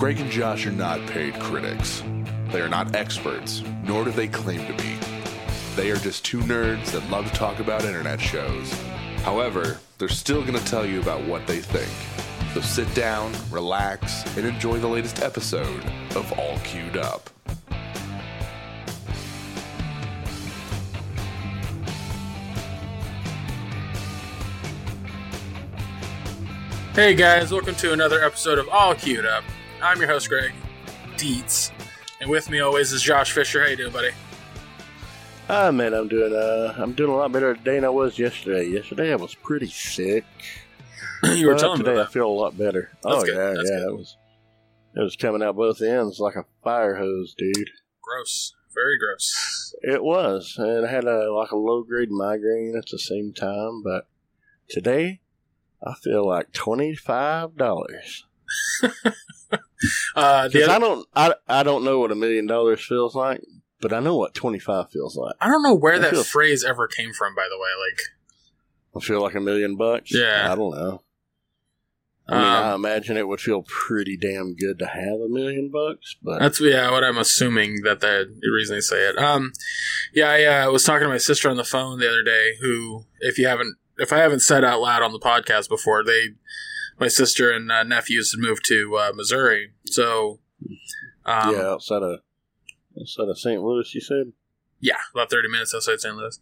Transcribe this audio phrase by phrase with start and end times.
[0.00, 2.02] Greg and Josh are not paid critics.
[2.48, 4.96] They are not experts, nor do they claim to be.
[5.76, 8.72] They are just two nerds that love to talk about internet shows.
[9.24, 11.90] However, they're still going to tell you about what they think.
[12.54, 15.84] So sit down, relax, and enjoy the latest episode
[16.16, 17.28] of All Queued Up.
[26.94, 29.44] Hey guys, welcome to another episode of All Queued Up.
[29.82, 30.52] I'm your host Greg
[31.16, 31.72] Dietz,
[32.20, 33.62] and with me always is Josh Fisher.
[33.62, 34.10] How you doing, buddy?
[35.48, 38.68] Ah, man, I'm doing uh, I'm doing a lot better today than I was yesterday.
[38.68, 40.24] Yesterday I was pretty sick.
[41.24, 42.90] you were telling me today I feel a lot better.
[43.02, 43.88] That's oh good, yeah, that's yeah, good.
[43.88, 44.16] it was
[44.96, 47.70] it was coming out both ends like a fire hose, dude.
[48.02, 49.74] Gross, very gross.
[49.82, 53.82] It was, and I had a like a low grade migraine at the same time.
[53.82, 54.08] But
[54.68, 55.20] today,
[55.82, 58.26] I feel like twenty five dollars
[60.14, 63.40] Uh, because I don't I, I don't know what a million dollars feels like,
[63.80, 65.34] but I know what twenty five feels like.
[65.40, 67.34] I don't know where I that feel- phrase ever came from.
[67.34, 68.00] By the way, like
[68.96, 70.12] I feel like a million bucks.
[70.12, 70.52] Yeah.
[70.52, 71.02] I don't know.
[72.28, 75.68] I mean, I um, imagine it would feel pretty damn good to have a million
[75.68, 79.18] bucks, but That's yeah, what I'm assuming that the reason they say it.
[79.18, 79.52] Um,
[80.14, 82.52] yeah, I uh, was talking to my sister on the phone the other day.
[82.60, 86.34] Who, if you haven't, if I haven't said out loud on the podcast before, they,
[87.00, 89.72] my sister and uh, nephews had moved to uh, Missouri.
[89.86, 90.38] So,
[91.24, 92.20] um, yeah, outside of
[93.00, 93.62] outside of St.
[93.62, 94.32] Louis, you said.
[94.80, 96.14] yeah, about 30 minutes outside St.
[96.14, 96.38] Louis.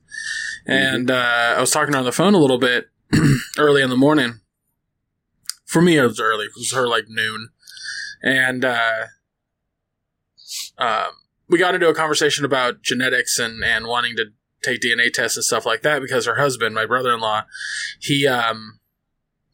[0.67, 2.89] And uh, I was talking on the phone a little bit
[3.59, 4.41] early in the morning.
[5.65, 6.47] For me, it was early.
[6.47, 7.51] It was her like noon.
[8.23, 9.07] And uh,
[10.79, 11.13] um,
[11.49, 14.27] we got into a conversation about genetics and, and wanting to
[14.63, 17.43] take DNA tests and stuff like that because her husband, my brother in law,
[18.01, 18.81] he um,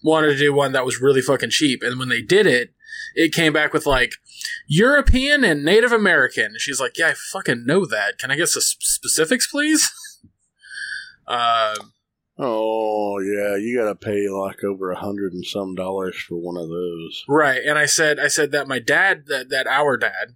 [0.04, 1.82] wanted to do one that was really fucking cheap.
[1.82, 2.72] And when they did it,
[3.16, 4.12] it came back with like
[4.68, 6.46] European and Native American.
[6.46, 8.18] And she's like, "Yeah, I fucking know that.
[8.18, 9.90] Can I get some specifics, please?"
[11.26, 11.94] Um,
[12.38, 16.56] Oh yeah, you got to pay like over a hundred and some dollars for one
[16.56, 17.24] of those.
[17.28, 17.62] right.
[17.64, 20.34] And I said, I said that my dad, that that our dad,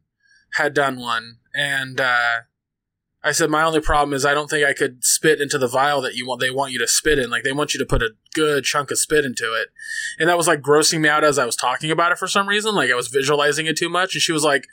[0.53, 2.41] had done one, and uh,
[3.29, 6.01] I said my only problem is I don't think I could spit into the vial
[6.01, 6.41] that you want.
[6.41, 7.29] They want you to spit in.
[7.29, 9.69] Like they want you to put a good chunk of spit into it,
[10.19, 12.49] and that was like grossing me out as I was talking about it for some
[12.49, 12.75] reason.
[12.75, 14.67] Like I was visualizing it too much, and she was like.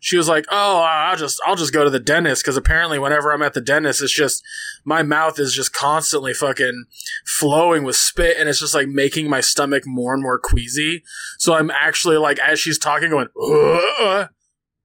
[0.00, 3.32] She was like, "Oh, I'll just I'll just go to the dentist because apparently whenever
[3.32, 4.44] I'm at the dentist, it's just
[4.84, 6.84] my mouth is just constantly fucking
[7.26, 11.02] flowing with spit, and it's just like making my stomach more and more queasy.
[11.38, 14.26] So I'm actually like, as she's talking, going, "Uh,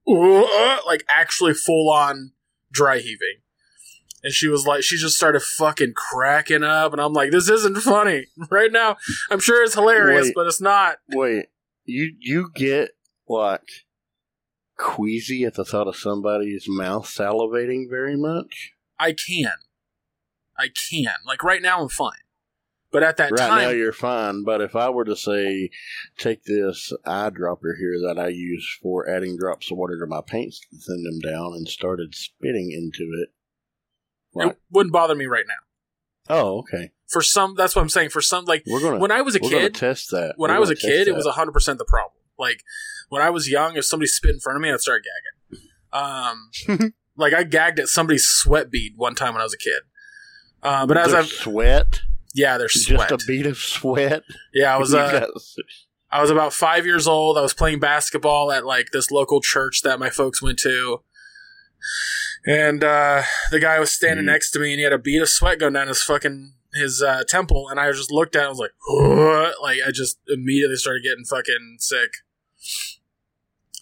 [0.07, 2.31] uh," like actually full on
[2.73, 3.39] dry heaving.
[4.23, 7.77] And she was like, she just started fucking cracking up, and I'm like, this isn't
[7.79, 8.95] funny right now.
[9.29, 10.35] I'm sure it's hilarious, Wait.
[10.35, 10.97] but it's not.
[11.09, 11.47] Wait,
[11.85, 12.91] you you get
[13.27, 13.69] like
[14.77, 18.71] queasy at the thought of somebody's mouth salivating very much?
[18.97, 19.51] I can,
[20.57, 21.15] I can.
[21.25, 22.22] Like right now, I'm fine,
[22.93, 25.71] but at that right time, now you're fine, but if I were to say,
[26.17, 30.59] take this eyedropper here that I use for adding drops of water to my paints
[30.59, 33.29] to thin them down and started spitting into it.
[34.35, 36.35] it wouldn't bother me right now.
[36.35, 36.91] Oh, okay.
[37.09, 38.09] For some, that's what I'm saying.
[38.11, 40.35] For some, like We're gonna when I was a kid, test that.
[40.37, 42.13] when We're I was a kid, it was hundred percent the problem.
[42.37, 42.63] Like
[43.09, 45.69] when I was young, if somebody spit in front of me, I'd start gagging.
[45.91, 49.81] Um, like I gagged at somebody's sweat bead one time when I was a kid.
[50.61, 52.01] Uh, but as I've sweat,
[52.33, 53.09] yeah, there's sweat.
[53.09, 54.23] just a bead of sweat.
[54.53, 55.27] yeah, I was uh,
[56.11, 57.37] I was about five years old.
[57.37, 61.01] I was playing basketball at like this local church that my folks went to.
[62.45, 64.29] And uh, the guy was standing Mm.
[64.33, 67.01] next to me and he had a bead of sweat going down his fucking his
[67.01, 70.19] uh, temple and I just looked at it and was like, "What?" like I just
[70.27, 72.11] immediately started getting fucking sick.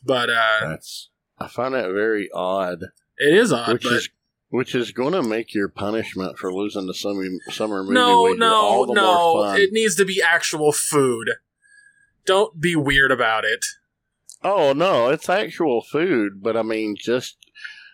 [0.06, 2.84] But uh, That's I find that very odd,
[3.18, 3.74] it is odd.
[3.74, 4.10] which but is
[4.52, 8.38] which is going to make your punishment for losing the summer summer movie no, wager
[8.38, 9.02] no, all the no.
[9.02, 9.62] more fun.
[9.62, 11.32] It needs to be actual food.
[12.26, 13.66] Don't be weird about it.
[14.44, 17.38] oh no, it's actual food, but I mean just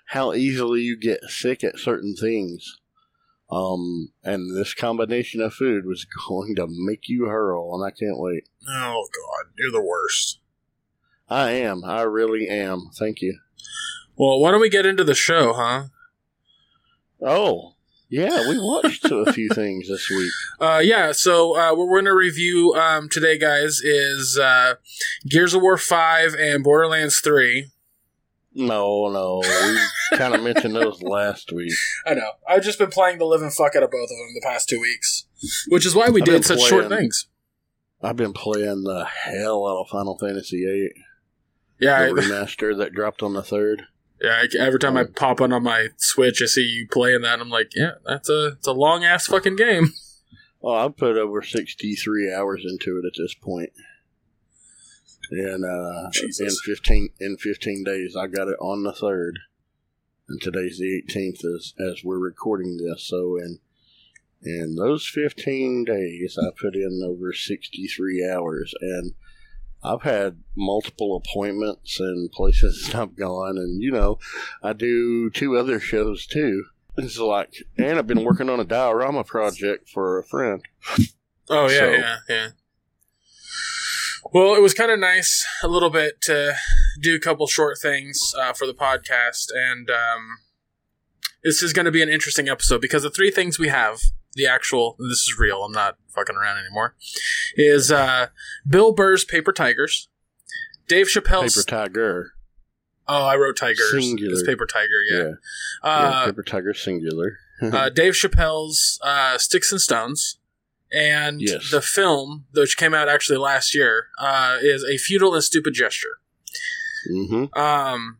[0.07, 2.79] how easily you get sick at certain things.
[3.49, 8.19] Um, and this combination of food was going to make you hurl, and I can't
[8.19, 8.49] wait.
[8.67, 10.39] Oh God, you're the worst.
[11.29, 11.83] I am.
[11.83, 12.89] I really am.
[12.97, 13.37] Thank you.
[14.15, 15.89] Well, why don't we get into the show, huh?
[17.21, 17.73] Oh,
[18.09, 20.31] yeah, we watched a few things this week.
[20.59, 24.73] Uh, yeah, so uh, what we're going to review um, today, guys, is uh,
[25.29, 27.67] Gears of War 5 and Borderlands 3.
[28.55, 29.43] No, no,
[30.11, 31.73] we kind of mentioned those last week.
[32.07, 32.31] I know.
[32.49, 34.81] I've just been playing the living fuck out of both of them the past two
[34.81, 35.27] weeks,
[35.67, 37.27] which is why we I've did such short things.
[38.01, 41.03] I've been playing the hell out of Final Fantasy VIII.
[41.79, 43.83] Yeah, the I, remaster that dropped on the third.
[44.21, 44.43] Yeah.
[44.43, 47.33] I, every time I pop on on my Switch, I see you playing that.
[47.33, 49.93] and I'm like, yeah, that's a it's a long ass fucking game.
[50.63, 53.69] Oh, I've put over sixty three hours into it at this point.
[55.29, 56.09] And uh,
[56.39, 59.39] in fifteen in fifteen days, I got it on the third,
[60.27, 63.07] and today's the eighteenth as as we're recording this.
[63.07, 63.59] So in
[64.41, 69.13] in those fifteen days, I put in over sixty three hours, and
[69.87, 74.19] I've had multiple appointments and places I've gone, and you know,
[74.61, 76.65] I do two other shows too.
[76.97, 80.61] It's like, and I've been working on a diorama project for a friend.
[81.49, 82.47] Oh yeah, So- yeah, yeah.
[84.33, 86.53] Well, it was kind of nice a little bit to
[87.01, 90.27] do a couple short things uh, for the podcast, and um,
[91.43, 93.99] this is going to be an interesting episode because the three things we have,
[94.37, 95.63] the actual, this is real.
[95.63, 96.95] I'm not fucking around anymore.
[97.57, 98.27] Is uh,
[98.67, 100.07] Bill Burr's Paper Tigers,
[100.87, 101.55] Dave Chappelle's.
[101.55, 102.31] Paper Tiger.
[103.07, 103.91] oh, I wrote Tigers.
[103.91, 104.31] Singular.
[104.33, 105.03] It's Paper Tiger.
[105.11, 105.17] Yeah.
[105.17, 105.23] Yeah.
[105.83, 107.37] yeah, Uh, Paper Tiger singular.
[107.61, 110.39] uh, Dave Chappelle's uh, Sticks and Stones,
[110.91, 111.69] and Yes.
[111.71, 116.19] the film, which came out actually last year, uh, is a futile and stupid gesture.
[117.09, 118.19] hmm Um,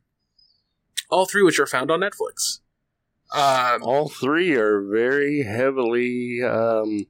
[1.10, 2.60] all three which are found on Netflix.
[3.34, 7.08] Um, All three are very heavily um,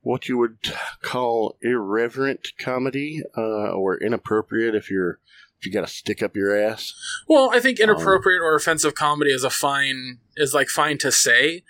[0.00, 0.58] what you would
[1.02, 5.18] call irreverent comedy, uh, or inappropriate if you're
[5.58, 6.92] if you got to stick up your ass.
[7.26, 11.62] well, I think inappropriate or offensive comedy is a fine is like fine to say.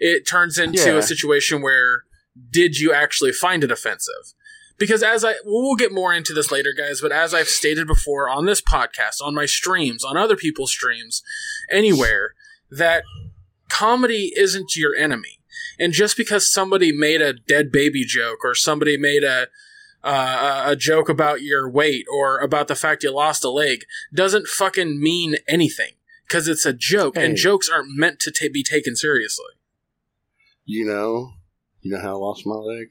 [0.00, 0.96] It turns into Yeah.
[0.96, 2.04] a situation where
[2.50, 4.34] did you actually find it offensive?
[4.78, 8.28] Because as I we'll get more into this later, guys, but as I've stated before
[8.30, 11.22] on this podcast, on my streams, on other people's streams,
[11.70, 12.34] anywhere,
[12.76, 13.04] that
[13.68, 15.38] comedy isn't your enemy.
[15.78, 19.48] And just because somebody made a dead baby joke or somebody made a
[20.04, 24.48] uh, a joke about your weight or about the fact you lost a leg doesn't
[24.48, 25.92] fucking mean anything
[26.26, 29.54] because it's a joke and jokes aren't meant to ta- be taken seriously.
[30.64, 31.34] You know,
[31.82, 32.88] you know how I lost my leg.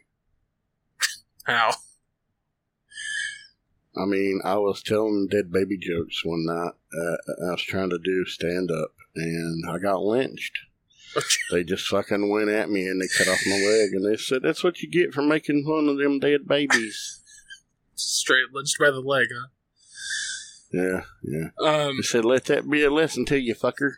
[1.43, 1.71] How?
[3.97, 6.73] I mean, I was telling dead baby jokes one night.
[6.97, 10.57] Uh, I was trying to do stand up, and I got lynched.
[11.51, 14.41] They just fucking went at me and they cut off my leg, and they said,
[14.41, 17.21] "That's what you get for making fun of them dead babies."
[17.95, 19.47] Straight lynched by the leg, huh?
[20.71, 21.49] Yeah, yeah.
[21.59, 23.95] Um, They said, "Let that be a lesson to you, fucker."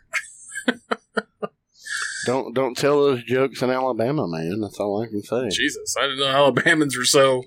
[2.26, 4.60] don't don't tell those jokes in Alabama, man.
[4.60, 5.50] That's all I can say.
[5.50, 7.44] Jesus, I didn't know Alabamans were so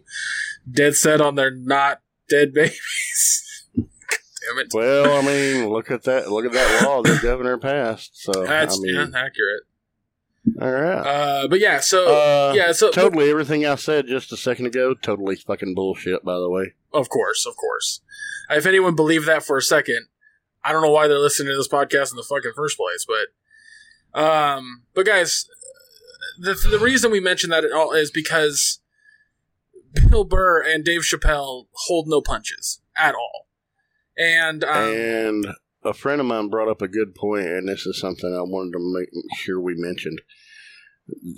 [0.70, 3.37] dead set on their not dead babies.
[4.48, 4.72] Damn it.
[4.74, 6.32] Well, I mean, look at that.
[6.32, 8.22] Look at that law the governor passed.
[8.22, 9.64] So That's I mean, accurate.
[10.62, 10.98] all right.
[11.44, 14.94] Uh, but yeah, so Uh, yeah, so totally everything I said just a second ago,
[14.94, 16.24] totally fucking bullshit.
[16.24, 18.02] By the way, Of course, of course.
[18.50, 20.08] If anyone believed that for a second,
[20.64, 23.06] I don't know why they're listening to this podcast in the fucking first place.
[23.06, 25.48] But, um, but guys,
[26.40, 28.80] the the reason we mention that at all is because
[30.10, 33.48] Bill Burr and Dave Chappelle hold no punches at all,
[34.18, 35.48] and um, and
[35.84, 38.74] a friend of mine brought up a good point, and this is something I wanted
[38.74, 40.22] to make sure we mentioned.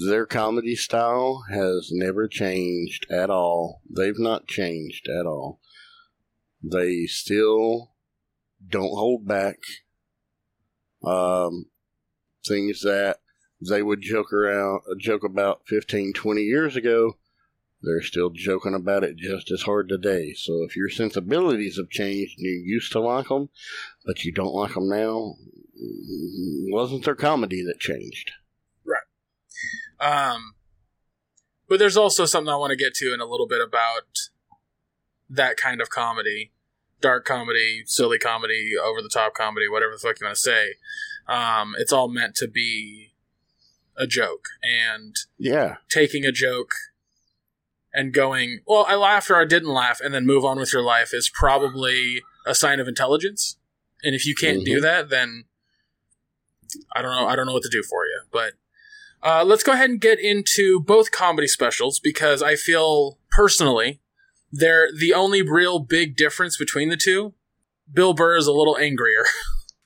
[0.07, 3.81] Their comedy style has never changed at all.
[3.89, 5.59] They've not changed at all.
[6.63, 7.91] They still
[8.67, 9.57] don't hold back.
[11.05, 11.67] Um,
[12.47, 13.17] things that
[13.61, 17.17] they would joke around, joke about 15, 20 years ago,
[17.81, 20.33] they're still joking about it just as hard today.
[20.33, 23.49] So if your sensibilities have changed and you used to like them,
[24.05, 25.35] but you don't like them now,
[26.71, 28.31] wasn't their comedy that changed.
[29.99, 30.55] Um,
[31.67, 34.17] but there's also something I want to get to in a little bit about
[35.29, 36.51] that kind of comedy,
[37.01, 40.73] dark comedy, silly comedy, over the top comedy, whatever the fuck you want to say.
[41.27, 43.13] Um, it's all meant to be
[43.95, 46.71] a joke, and Yeah, taking a joke
[47.93, 50.83] and going, well, I laughed or I didn't laugh, and then move on with your
[50.83, 53.57] life is probably a sign of intelligence.
[54.03, 55.45] And if you can't do that, then
[56.95, 57.27] I don't know.
[57.27, 58.21] I don't know what to do for you.
[58.31, 58.53] But
[59.21, 63.99] uh, let's go ahead and get into both comedy specials because I feel personally
[64.51, 67.33] they're the only real big difference between the two.
[67.91, 69.25] Bill Burr is a little angrier.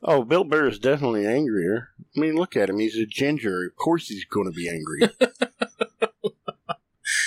[0.06, 1.92] Oh, Bill Burr is definitely angrier.
[2.18, 2.78] I mean, look at him.
[2.78, 3.68] He's a ginger.
[3.68, 5.00] Of course he's going to be angry.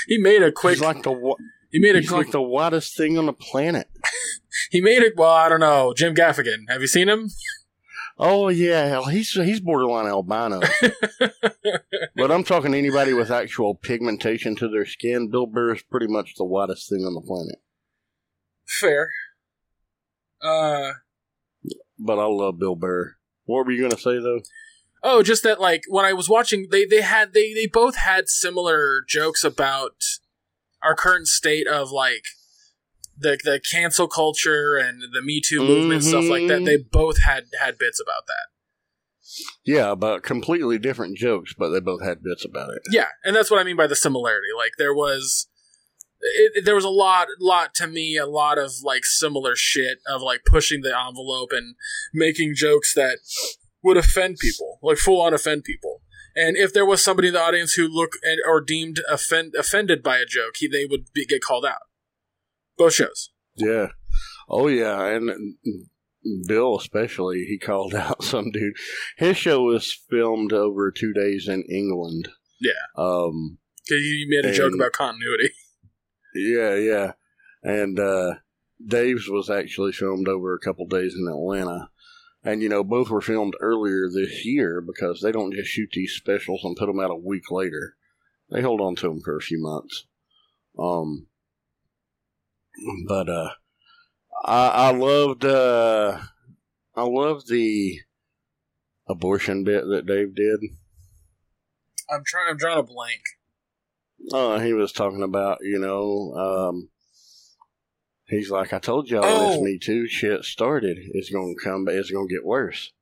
[0.07, 0.75] he made a quick.
[0.75, 1.37] he's like the wa-
[1.71, 2.27] he made a he's quick.
[2.27, 3.89] like the whitest thing on the planet.
[4.71, 5.15] he made it.
[5.17, 5.93] Well, I don't know.
[5.97, 6.69] Jim Gaffigan.
[6.69, 7.31] Have you seen him?
[8.19, 10.61] Oh yeah, hell, he's he's borderline albino.
[12.17, 15.29] but I'm talking to anybody with actual pigmentation to their skin.
[15.31, 17.57] Bill Burr is pretty much the whitest thing on the planet.
[18.67, 19.11] Fair.
[20.43, 20.93] Uh,
[21.99, 23.17] But I love Bill Burr.
[23.45, 24.41] What were you gonna say though?
[25.03, 28.29] Oh, just that like when I was watching, they they had they they both had
[28.29, 29.95] similar jokes about
[30.83, 32.25] our current state of like
[33.19, 36.61] the the cancel culture and the Me Too movement stuff like that.
[36.63, 36.67] Mhm.
[36.67, 38.49] They both had had bits about that.
[39.65, 42.83] Yeah, about completely different jokes, but they both had bits about it.
[42.91, 44.49] Yeah, and that's what I mean by the similarity.
[44.57, 45.49] Like there was,
[46.21, 50.23] it- there was a lot, lot to me, a lot of like similar shit of
[50.23, 51.75] like pushing the envelope and
[52.15, 53.19] making jokes that
[53.87, 56.03] would offend people, like full on offend people.
[56.35, 60.03] And if there was somebody in the audience who looked and, or deemed offend, offended
[60.03, 61.81] by a joke, he, they would be, get called out.
[62.77, 63.31] Both shows.
[63.55, 63.89] Yeah.
[64.49, 65.57] Oh yeah, and
[66.47, 68.75] Bill especially, he called out some dude.
[69.17, 72.29] His show was filmed over two days in England.
[72.61, 72.73] Yeah.
[72.97, 73.59] Um.
[73.89, 75.51] Because you made a joke about continuity.
[76.39, 77.13] Yeah, yeah,
[77.63, 78.35] and uh,
[78.87, 81.89] Dave's was actually filmed over a couple days in Atlanta.
[82.47, 86.13] And you know, both were filmed earlier this year because they don't just shoot these
[86.13, 87.97] specials and put them out a week later.
[88.51, 90.07] They hold on to them for a few months.
[90.79, 91.27] Um,
[93.09, 93.51] but uh,
[94.45, 96.21] I, I loved uh,
[96.95, 97.99] I loved the
[99.09, 100.61] abortion bit that Dave did.
[102.09, 102.51] I'm trying.
[102.51, 103.23] I'm drawing a blank.
[104.33, 106.89] Uh, he was talking about, you know, um,
[108.29, 109.51] he's like, I told y'all Oh.
[109.53, 110.99] this Me Too shit started.
[111.13, 112.93] It's going to come, it's going to get worse.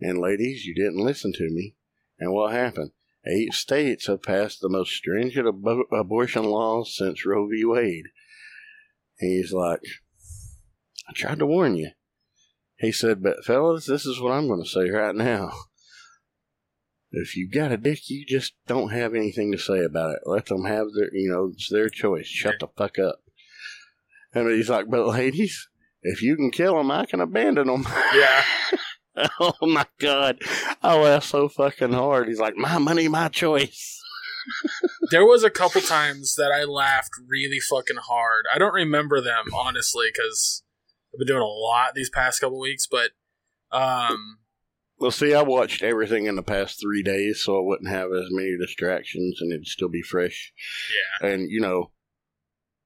[0.00, 1.74] And ladies, you didn't listen to me.
[2.18, 2.90] And what happened?
[3.26, 7.64] Eight states have passed the most stringent abo- abortion laws since Roe v.
[7.64, 8.06] Wade.
[9.18, 9.80] He's like,
[11.08, 11.90] I tried to warn you.
[12.78, 15.52] He said, but fellas, this is what I'm going to say right now.
[17.12, 20.20] If you've got a dick, you just don't have anything to say about it.
[20.24, 22.26] Let them have their, you know, it's their choice.
[22.26, 23.20] Shut the fuck up.
[24.34, 25.68] And he's like, but ladies,
[26.02, 27.86] if you can kill them, I can abandon them.
[28.14, 28.42] Yeah.
[29.40, 30.38] oh my god,
[30.82, 32.28] I laughed so fucking hard.
[32.28, 34.00] He's like, my money, my choice.
[35.10, 38.44] There was a couple times that I laughed really fucking hard.
[38.52, 40.64] I don't remember them honestly because
[41.14, 43.10] I've been doing a lot these past couple weeks, but
[43.70, 44.38] um,
[44.98, 48.28] Well, see, I watched everything in the past three days, so I wouldn't have as
[48.30, 50.52] many distractions, and it'd still be fresh.
[51.20, 51.92] yeah, And you know,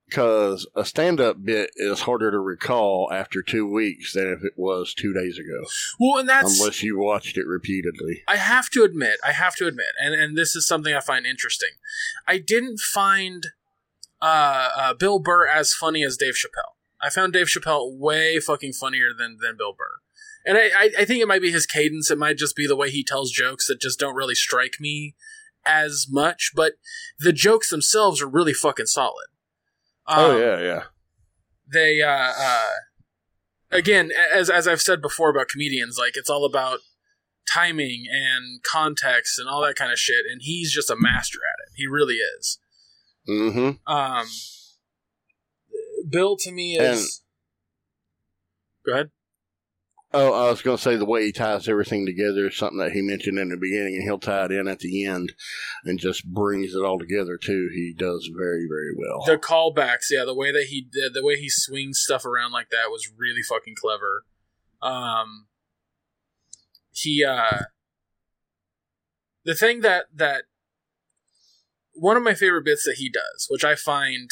[0.08, 4.94] because a stand-up bit is harder to recall after two weeks than if it was
[4.94, 5.66] two days ago,
[5.98, 8.22] well, and that's unless you watched it repeatedly.
[8.28, 11.26] I have to admit, I have to admit, and and this is something I find
[11.26, 11.70] interesting.
[12.26, 13.48] I didn't find
[14.22, 16.74] uh, uh, Bill Burr as funny as Dave Chappelle.
[17.00, 20.00] I found Dave Chappelle way fucking funnier than than Bill Burr.
[20.46, 22.08] And I, I, I think it might be his cadence.
[22.10, 25.16] It might just be the way he tells jokes that just don't really strike me
[25.66, 26.52] as much.
[26.54, 26.74] But
[27.18, 29.26] the jokes themselves are really fucking solid.
[30.08, 30.82] Oh Um, yeah, yeah.
[31.72, 32.70] they uh, uh
[33.70, 36.80] again as as I've said before about comedians like it's all about
[37.52, 41.66] timing and context and all that kind of shit and he's just a master at
[41.66, 42.58] it he really is
[43.28, 43.92] Mm-hmm.
[43.92, 44.26] um
[46.08, 47.22] Bill to me is
[48.84, 49.10] go ahead
[50.14, 52.92] Oh, I was going to say the way he ties everything together is something that
[52.92, 55.32] he mentioned in the beginning, and he'll tie it in at the end,
[55.84, 57.68] and just brings it all together too.
[57.74, 59.24] He does very, very well.
[59.26, 62.70] the callbacks yeah the way that he did the way he swings stuff around like
[62.70, 64.24] that was really fucking clever
[64.80, 65.46] um
[66.92, 67.62] he uh
[69.44, 70.44] the thing that that
[71.94, 74.30] one of my favorite bits that he does which i find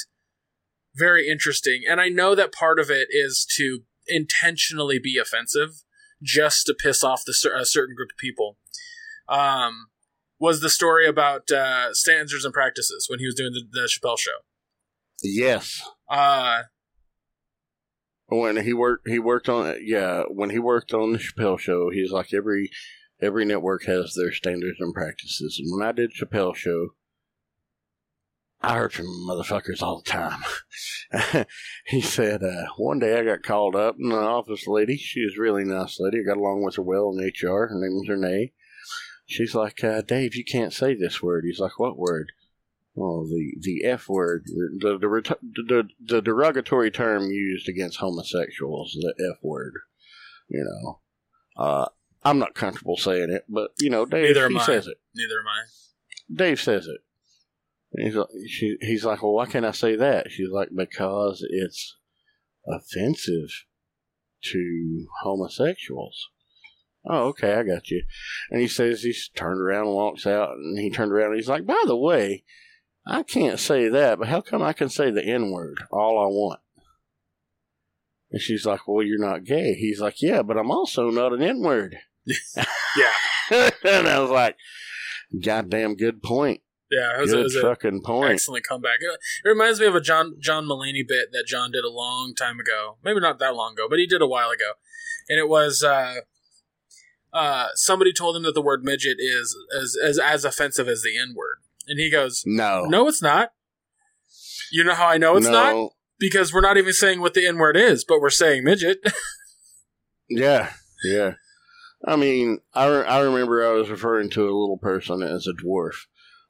[0.95, 5.83] very interesting and i know that part of it is to intentionally be offensive
[6.23, 8.57] just to piss off the a certain group of people
[9.29, 9.87] um
[10.39, 14.19] was the story about uh standards and practices when he was doing the, the chappelle
[14.19, 14.45] show
[15.23, 16.63] yes, uh
[18.29, 20.25] when he worked, he worked on yeah.
[20.29, 22.71] When he worked on the Chappelle show, he's like every
[23.21, 25.61] every network has their standards and practices.
[25.63, 26.91] And when I did Chappelle show,
[28.65, 31.47] I heard from motherfuckers all the time.
[31.87, 35.35] he said, uh, one day I got called up and the office lady, she was
[35.37, 36.21] a really nice lady.
[36.21, 37.67] I got along with her well in HR.
[37.67, 38.53] Her name was Renee.
[39.27, 41.45] She's like, uh, Dave, you can't say this word.
[41.47, 42.33] He's like, what word?
[42.97, 45.37] Oh, the, the F word, the, the,
[45.69, 49.75] the, the derogatory term used against homosexuals, the F word.
[50.49, 51.01] You know,
[51.63, 51.87] uh,
[52.23, 54.99] I'm not comfortable saying it, but you know, Dave, Neither he says it.
[55.15, 55.65] neither am i
[56.35, 57.01] Dave says it.
[57.97, 60.31] He's like, she, he's like, well, why can't I say that?
[60.31, 61.97] She's like, because it's
[62.67, 63.65] offensive
[64.43, 66.29] to homosexuals.
[67.07, 68.03] Oh, okay, I got you.
[68.51, 71.49] And he says he's turned around and walks out, and he turned around and he's
[71.49, 72.45] like, by the way,
[73.07, 76.27] I can't say that, but how come I can say the N word all I
[76.27, 76.61] want?
[78.31, 79.75] And she's like, Well, you're not gay.
[79.75, 81.99] He's like, Yeah, but I'm also not an N word.
[82.97, 83.13] Yeah,
[83.85, 84.57] and I was like,
[85.39, 86.63] Goddamn good point.
[86.91, 87.17] Yeah.
[87.19, 88.33] It was, a- it Good was fucking point.
[88.33, 88.99] excellent comeback.
[89.01, 92.35] It, it reminds me of a John John Mulaney bit that John did a long
[92.35, 92.99] time ago.
[93.05, 94.73] Maybe not that long ago, but he did a while ago.
[95.29, 96.17] And it was uh,
[97.33, 101.19] uh, somebody told him that the word midget is as as, as offensive as the
[101.19, 101.57] N word,
[101.89, 102.85] and he goes, No.
[102.85, 103.53] "No, it's not."
[104.73, 107.59] You know how I know it's not because we're not even saying what the N
[107.59, 108.99] word is, but we're saying midget.
[110.29, 110.73] Yeah,
[111.05, 111.33] yeah.
[112.07, 115.53] I mean, I, re- I remember I was referring to a little person as a
[115.53, 115.95] dwarf.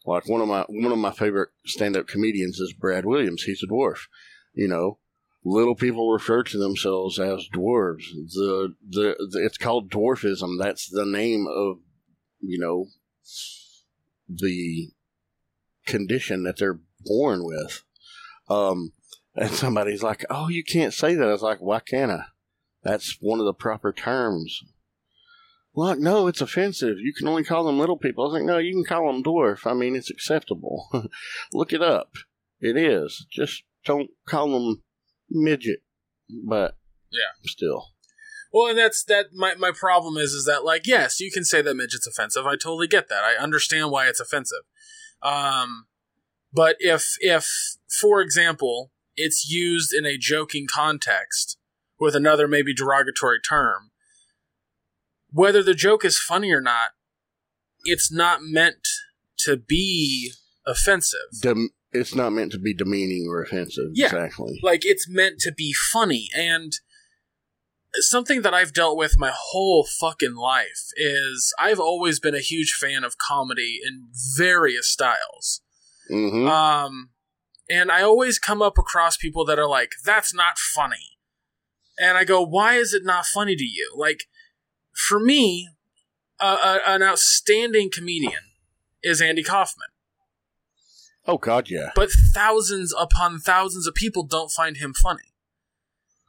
[0.04, 3.44] Like one of my one of my favorite stand up comedians is Brad Williams.
[3.44, 4.00] He's a dwarf.
[4.52, 4.98] You know,
[5.44, 8.04] little people refer to themselves as dwarves.
[8.12, 10.58] The, the the it's called dwarfism.
[10.58, 11.78] That's the name of
[12.40, 12.86] you know
[14.28, 14.90] the
[15.86, 17.82] condition that they're born with.
[18.48, 18.92] Um,
[19.34, 22.24] and somebody's like, "Oh, you can't say that." I was like, "Why can't I?"
[22.82, 24.62] That's one of the proper terms.
[25.76, 26.98] Like, no, it's offensive.
[27.00, 28.24] You can only call them little people.
[28.24, 29.66] I was like, no, you can call them dwarf.
[29.66, 30.88] I mean, it's acceptable.
[31.52, 32.12] Look it up.
[32.60, 33.26] It is.
[33.32, 34.82] Just don't call them
[35.30, 35.80] midget.
[36.46, 36.76] But
[37.10, 37.32] Yeah.
[37.44, 37.88] still,
[38.52, 39.26] Well, and that's that.
[39.34, 42.46] My my problem is is that like yes, you can say that midget's offensive.
[42.46, 43.24] I totally get that.
[43.24, 44.62] I understand why it's offensive.
[45.22, 45.86] Um,
[46.52, 47.46] but if if
[48.00, 51.58] for example it's used in a joking context
[51.98, 53.90] with another maybe derogatory term,
[55.34, 56.90] whether the joke is funny or not,
[57.84, 58.86] it's not meant
[59.40, 60.32] to be
[60.66, 61.18] offensive.
[61.42, 63.90] dem- it's not meant to be demeaning or offensive.
[63.92, 64.06] Yeah.
[64.06, 64.58] Exactly.
[64.62, 66.72] like it's meant to be funny and
[67.96, 72.72] something that I've dealt with my whole fucking life is I've always been a huge
[72.80, 75.60] fan of comedy in various styles.
[76.08, 77.10] hmm Um
[77.70, 81.18] and I always come up across people that are like that's not funny.
[81.98, 83.92] And I go why is it not funny to you?
[83.96, 84.24] Like
[84.94, 85.68] for me
[86.40, 88.42] uh, an outstanding comedian
[89.02, 89.88] is Andy Kaufman.
[91.26, 91.90] oh, God, yeah.
[91.94, 95.34] but thousands upon thousands of people don't find him funny.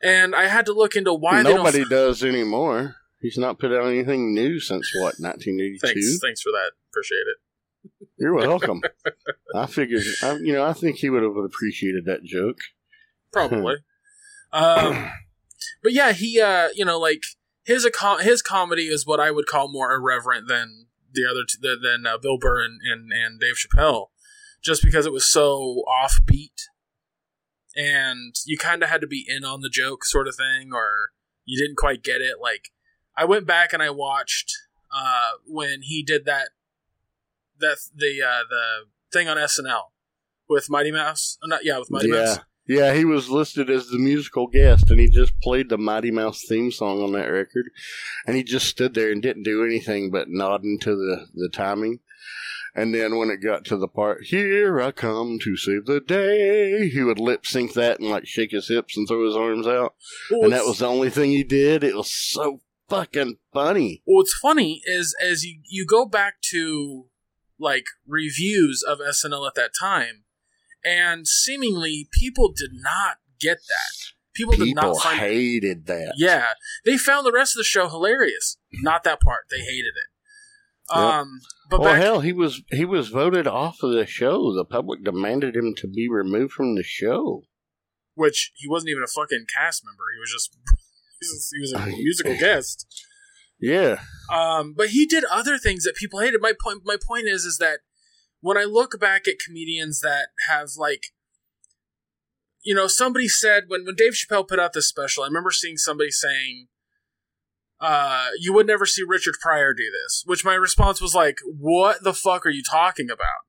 [0.04, 2.96] And I had to look into why Nobody does anymore.
[3.22, 5.80] He's not put out anything new since what, 1982?
[5.80, 6.72] Thanks, thanks for that.
[6.92, 8.08] Appreciate it.
[8.18, 8.82] You're welcome.
[9.56, 12.58] I figured, I, you know, I think he would have appreciated that joke.
[13.32, 13.78] Probably.
[14.54, 15.12] um,
[15.82, 17.24] but yeah, he, uh, you know, like
[17.66, 17.88] his
[18.22, 22.06] his comedy is what I would call more irreverent than the other t- than- than
[22.06, 24.08] uh, Bill Burr and, and and Dave Chappelle,
[24.64, 26.68] just because it was so offbeat,
[27.76, 31.10] and you kind of had to be in on the joke, sort of thing, or
[31.44, 32.36] you didn't quite get it.
[32.42, 32.70] Like
[33.18, 34.54] I went back and I watched
[34.96, 36.50] uh, when he did that
[37.60, 39.84] that the uh, the thing on SNL
[40.48, 41.38] with Mighty Mouse.
[41.44, 42.16] Uh, Not yeah, with Mighty yeah.
[42.16, 42.40] Mouse.
[42.68, 46.42] Yeah, he was listed as the musical guest, and he just played the Mighty Mouse
[46.48, 47.70] theme song on that record.
[48.26, 52.00] And he just stood there and didn't do anything but nodding to the, the timing.
[52.74, 56.90] And then when it got to the part, here I come to save the day,
[56.90, 59.96] he would lip sync that and like shake his hips and throw his arms out.
[60.30, 61.86] Well, And that was the only thing he did.
[61.86, 64.02] It was so fucking funny.
[64.06, 67.06] what's funny is as you you go back to
[67.58, 70.25] like reviews of SNL at that time,
[70.86, 74.14] and seemingly people did not get that.
[74.34, 75.18] People, did not find.
[75.20, 76.14] hated that.
[76.18, 76.48] yeah,
[76.84, 78.58] they found the rest of the show hilarious.
[78.82, 79.46] Not that part.
[79.50, 80.94] They hated it.
[80.94, 80.98] Yep.
[81.04, 84.54] Um, but well, back, hell, he was he was voted off of the show.
[84.54, 87.44] The public demanded him to be removed from the show.
[88.16, 90.04] which he wasn't even a fucking cast member.
[90.16, 90.58] He was just
[91.54, 92.86] he was a musical guest.
[93.58, 94.00] Yeah,
[94.32, 96.42] Um, but he did other things that people hated.
[96.42, 97.80] My point, my point is, is that
[98.46, 101.06] when I look back at comedians that have like,
[102.64, 105.78] you know, somebody said when when Dave Chappelle put out this special, I remember seeing
[105.78, 106.68] somebody saying,
[107.80, 112.04] uh, "You would never see Richard Pryor do this," which my response was like, "What
[112.04, 113.42] the fuck are you talking about?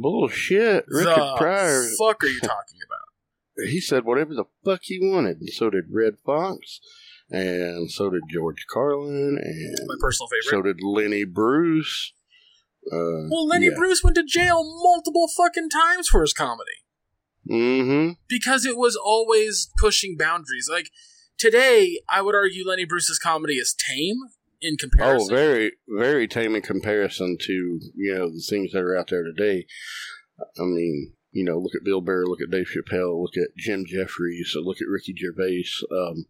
[0.00, 0.84] bullshit.
[0.86, 1.16] Richard Pryor.
[1.16, 1.88] What the Pryor.
[1.98, 5.86] fuck are you talking about?" he said whatever the fuck he wanted, and so did
[5.90, 6.78] Redd Foxx,
[7.30, 10.50] and so did George Carlin, and My personal favorite.
[10.50, 12.12] so did Lenny Bruce.
[12.86, 13.76] Uh, well, Lenny yeah.
[13.76, 16.70] Bruce went to jail multiple fucking times for his comedy.
[17.48, 18.12] Mm-hmm.
[18.28, 20.68] because it was always pushing boundaries.
[20.70, 20.90] Like
[21.36, 24.18] today, I would argue Lenny Bruce's comedy is tame
[24.60, 25.28] in comparison.
[25.32, 27.52] Oh, very, very tame in comparison to
[27.96, 29.66] you know the things that are out there today.
[30.58, 33.84] I mean, you know, look at Bill Burr, look at Dave Chappelle, look at Jim
[33.86, 35.64] Jefferies, look at Ricky Gervais.
[35.90, 36.26] Um,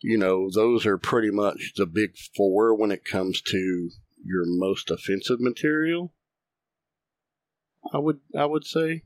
[0.00, 3.90] you know, those are pretty much the big four when it comes to
[4.26, 6.12] your most offensive material.
[7.92, 9.02] I would, I would say.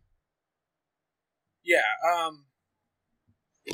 [1.65, 1.83] yeah.
[2.17, 2.47] Um.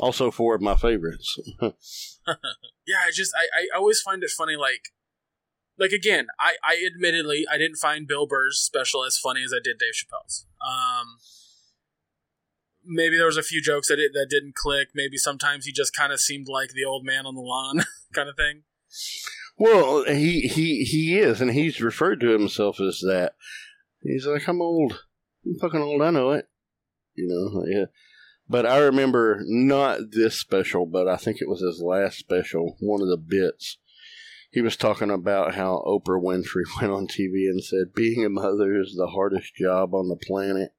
[0.01, 1.39] Also, four of my favorites.
[1.61, 1.73] yeah,
[3.05, 4.55] I just I, I always find it funny.
[4.55, 4.89] Like,
[5.79, 9.59] like again, I I admittedly I didn't find Bill Burr's special as funny as I
[9.63, 10.45] did Dave Chappelle's.
[10.61, 11.17] Um,
[12.85, 14.89] maybe there was a few jokes that it, that didn't click.
[14.93, 18.29] Maybe sometimes he just kind of seemed like the old man on the lawn kind
[18.29, 18.63] of thing.
[19.57, 23.33] Well, he he he is, and he's referred to himself as that.
[24.01, 25.03] He's like, I'm old.
[25.45, 26.01] I'm fucking old.
[26.01, 26.47] I know it.
[27.15, 27.85] You know, yeah.
[28.47, 32.77] But I remember not this special, but I think it was his last special.
[32.79, 33.77] One of the bits.
[34.51, 38.79] He was talking about how Oprah Winfrey went on TV and said, "Being a mother
[38.79, 40.71] is the hardest job on the planet."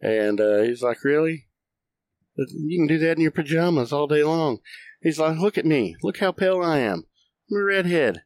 [0.00, 1.48] And uh, he's like, "Really?
[2.36, 4.60] You can do that in your pajamas all day long."
[5.02, 5.96] He's like, "Look at me.
[6.02, 7.04] Look how pale I am.
[7.50, 8.22] I'm a redhead.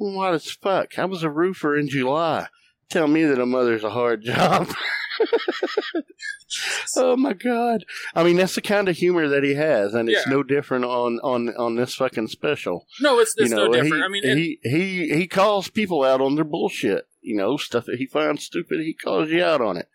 [0.00, 0.98] I'm white as fuck.
[0.98, 2.48] I was a roofer in July.
[2.88, 4.68] Tell me that a mother's a hard job."
[6.96, 7.84] oh my god!
[8.14, 10.32] I mean, that's the kind of humor that he has, and it's Yeah.
[10.32, 12.86] no different on on on this fucking special.
[13.00, 13.94] No, it's, it's you know, no different.
[13.96, 17.06] He, I mean, he he he calls people out on their bullshit.
[17.22, 19.88] You know, stuff that he finds stupid, he calls you out on it.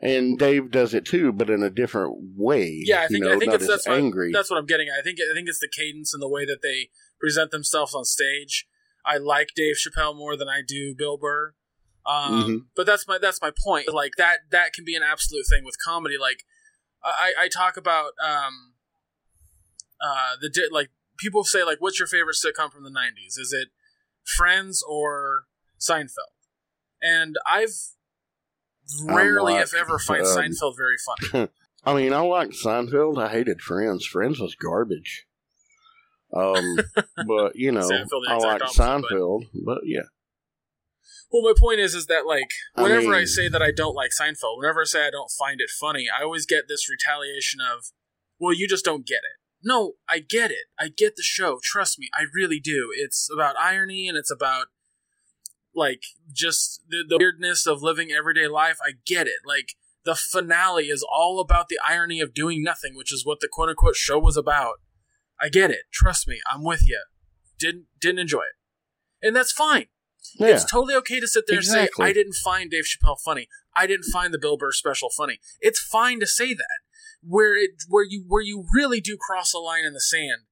[0.00, 2.82] And Dave does it too, but in a different way.
[2.84, 4.30] yeah, I you think know, I think it's that's what, angry.
[4.32, 4.88] that's what I'm getting.
[4.88, 4.98] at.
[4.98, 6.88] I think I think it's the cadence and the way that they
[7.24, 8.66] present themselves on stage.
[9.06, 11.54] I like Dave Chappelle more than I do Bill Burr.
[12.06, 12.66] Um, Mhm.
[12.76, 13.92] But that's my that's my point.
[13.92, 16.16] Like that that can be an absolute thing with comedy.
[16.18, 16.44] Like
[17.02, 18.74] I, I talk about um,
[20.00, 23.38] uh, the di- like people say like what's your favorite sitcom from the 90s?
[23.38, 23.68] Is it
[24.36, 25.44] Friends or
[25.80, 26.34] Seinfeld?
[27.02, 27.74] And I've
[29.06, 31.48] rarely, like, if ever, find um, Seinfeld very funny.
[31.84, 33.18] I mean, I liked Seinfeld.
[33.22, 34.06] I hated Friends.
[34.06, 35.26] Friends was garbage.
[36.34, 36.78] Um,
[37.26, 37.88] but you know,
[38.28, 39.46] I like opposite, but- Seinfeld.
[39.64, 40.02] But yeah,
[41.30, 44.10] Well, my point is, is that like whenever I, mean- say that I don't like
[44.18, 47.86] Seinfeld, whenever I say I don't find it funny, I always get this retaliation of,
[48.38, 50.66] "Well, you just don't get it." No, I get it.
[50.78, 51.58] I get the show.
[51.62, 52.90] Trust me, I really do.
[52.94, 54.66] It's about irony and it's about
[55.74, 58.76] like just the, the weirdness of living everyday life.
[58.86, 59.40] I get it.
[59.46, 63.48] Like the finale is all about the irony of doing nothing, which is what the
[63.50, 64.74] quote unquote show was about.
[65.40, 65.82] I get it.
[65.92, 67.02] Trust me, I'm with you.
[67.58, 69.86] Didn't didn't enjoy it, and that's fine.
[70.38, 70.48] yeah.
[70.48, 73.48] It's totally okay to sit there and say, I didn't find Dave Chappelle funny.
[73.76, 75.38] I didn't find the Bill Burr special funny.
[75.60, 76.78] It's fine to say that.
[77.26, 80.42] Where it where you where you really do cross a line in the sand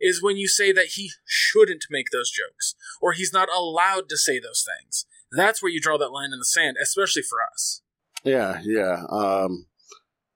[0.00, 4.16] is when you say that he shouldn't make those jokes or he's not allowed to
[4.16, 5.06] say those things.
[5.32, 7.82] That's where you draw that line in the sand, especially for us.
[8.24, 9.04] Yeah, yeah.
[9.10, 9.66] Um,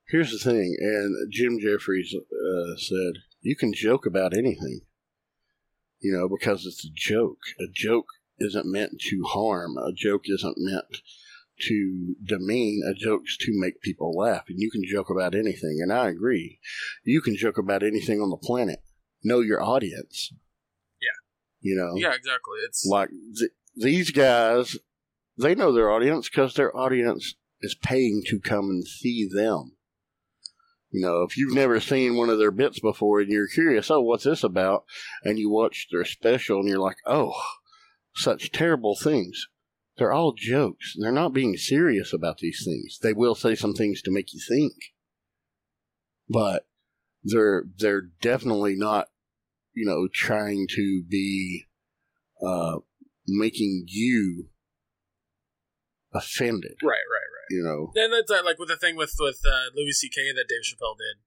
[0.09, 4.81] here's the thing, and Jim Jefferies uh, said you can joke about anything,
[6.01, 7.39] you know, because it's a joke.
[7.61, 8.07] A joke
[8.39, 9.77] isn't meant to harm.
[9.77, 10.99] A joke isn't meant
[11.69, 12.83] to demean.
[12.89, 15.79] A joke's to make people laugh, and you can joke about anything.
[15.83, 16.59] And I agree,
[17.05, 18.81] you can joke about anything on the planet.
[19.25, 20.33] Know your audience.
[21.01, 21.19] Yeah.
[21.61, 21.95] You know.
[21.97, 22.59] Yeah, exactly.
[22.67, 24.77] It's Like th- these guys,
[25.37, 29.77] they know their audience because their audience is paying to come and see them.
[30.93, 34.03] You know, if you've never seen one of their bits before and you're curious, oh,
[34.03, 34.85] what's this about?
[35.25, 37.33] And you watch their special and you're like, oh,
[38.15, 39.49] such terrible things.
[39.97, 40.95] They're all jokes.
[40.99, 42.99] They're not being serious about these things.
[43.03, 44.75] They will say some things to make you think,
[46.29, 46.67] but
[47.25, 49.09] they're they're definitely not,
[49.75, 51.67] you know, trying to be
[52.47, 52.79] uh,
[53.27, 54.49] making you
[56.15, 56.75] offended.
[56.83, 57.49] right, right, right.
[57.51, 60.33] You know, Then that's uh, like with the thing with with uh, Louis C.K.
[60.33, 61.23] that Dave Chappelle did.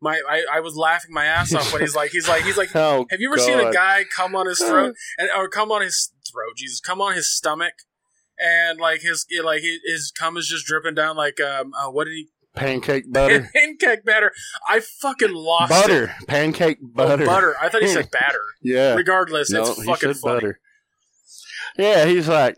[0.00, 2.70] My I, I was laughing my ass off when he's like he's like he's like
[2.76, 5.82] oh, Have you ever seen a guy come on his throat and or come on
[5.82, 6.56] his throat?
[6.56, 7.72] Jesus, come on his stomach,
[8.38, 12.12] and like his like his, cum is just dripping down like um uh, what did
[12.12, 13.48] he pancake butter?
[13.54, 14.32] pancake batter?
[14.68, 17.56] I fucking lost butter, pancake butter, Oh, butter.
[17.60, 18.44] I thought he said batter.
[18.62, 20.34] Yeah, Regardless, no, it's fucking funny.
[20.34, 20.60] butter.
[21.76, 22.56] Yeah, he's like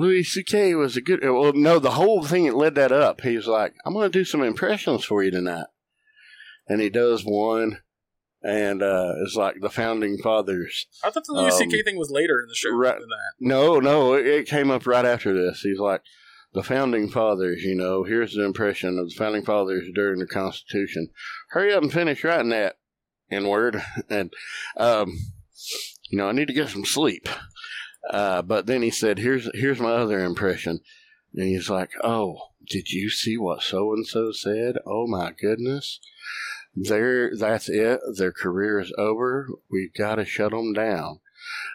[0.00, 0.74] Louis C.K.
[0.74, 1.20] was a good.
[1.22, 3.20] Well, no, the whole thing that led that up.
[3.20, 5.66] He was like, "I'm going to do some impressions for you tonight,"
[6.66, 7.78] and he does one,
[8.42, 10.86] and uh, it's like the founding fathers.
[11.04, 11.82] I thought the Louis Um, C.K.
[11.82, 12.98] thing was later in the show right.
[12.98, 13.32] than that.
[13.38, 15.60] No, no, it, it came up right after this.
[15.60, 16.02] He's like,
[16.52, 21.08] the founding fathers, you know, here's the impression of the founding fathers during the Constitution.
[21.50, 22.76] Hurry up and finish writing that
[23.28, 23.82] in word.
[24.08, 24.32] And,
[24.76, 25.16] um,
[26.08, 27.28] you know, I need to get some sleep.
[28.08, 30.80] Uh, but then he said, here's, here's my other impression.
[31.34, 34.76] And he's like, oh, did you see what so and so said?
[34.86, 36.00] Oh my goodness.
[36.74, 38.00] There, that's it.
[38.16, 39.48] Their career is over.
[39.70, 41.20] We've got to shut them down.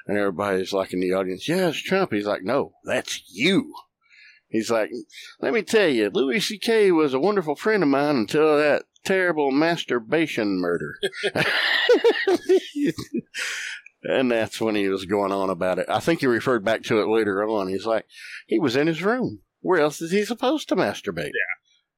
[0.08, 2.12] And everybody's like in the audience, yeah, it's Trump.
[2.12, 3.74] He's like, no, that's you.
[4.48, 4.92] He's like,
[5.42, 6.92] let me tell you, Louis C.K.
[6.92, 10.98] was a wonderful friend of mine until that terrible masturbation murder.
[14.10, 15.86] and that's when he was going on about it.
[15.90, 17.68] I think he referred back to it later on.
[17.68, 18.06] He's like,
[18.48, 19.40] he was in his room.
[19.62, 21.26] Where else is he supposed to masturbate?
[21.34, 21.56] Yeah.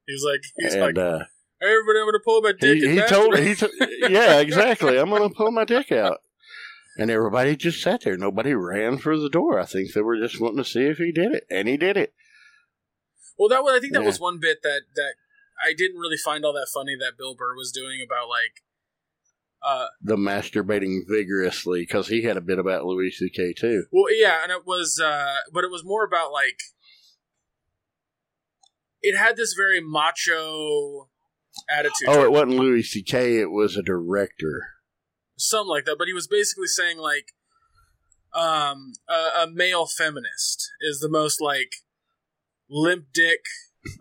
[0.08, 1.26] He's like, he's and like, uh,
[1.62, 2.78] everybody, I'm gonna pull my dick.
[2.82, 4.98] he, he told masturbate." he t- yeah exactly.
[4.98, 6.22] I'm gonna pull my dick out,
[6.98, 8.18] and everybody just sat there.
[8.18, 9.60] Nobody ran for the door.
[9.60, 11.98] I think they were just wanting to see if he did it, and he did
[11.98, 12.14] it.
[13.38, 14.08] Well, that was, I think that Yeah.
[14.08, 15.14] was one bit that that
[15.62, 18.64] I didn't really find all that funny that Bill Burr was doing about like,
[19.64, 23.54] uh, The masturbating vigorously because he had a bit about Louis C.K.
[23.54, 23.86] too.
[23.92, 26.60] well, yeah, and it was, uh, but it was more about like,
[29.02, 31.10] it had this very macho
[31.70, 33.40] attitude, Oh, it wasn't Louis C.K.
[33.40, 34.68] It was a director.
[35.38, 35.98] something like that.
[35.98, 37.34] But he was basically saying like,
[38.34, 41.72] um, a, a male feminist is the most like
[42.70, 43.40] limp dick,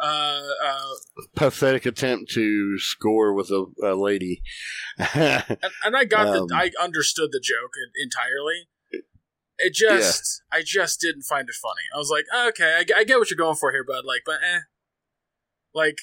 [0.01, 0.95] uh, uh,
[1.35, 4.43] Pathetic attempt to score with a, a lady.
[5.15, 7.73] and, and I got Um, the, I understood the joke
[8.03, 8.69] entirely.
[9.59, 11.83] It just, I just didn't find it funny.
[11.95, 14.05] I was like, okay, I, get- I get what you're going for here, bud.
[14.05, 14.61] Like, but eh,
[15.75, 15.99] like,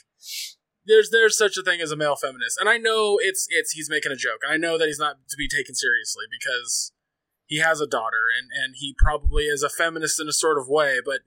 [0.86, 3.90] there's there's such a thing as a male feminist, and I know it's it's he's
[3.90, 6.92] making a joke, and I know that he's not to be taken seriously because
[7.46, 10.68] he has a daughter, and and he probably is a feminist in a sort of
[10.68, 11.22] way, but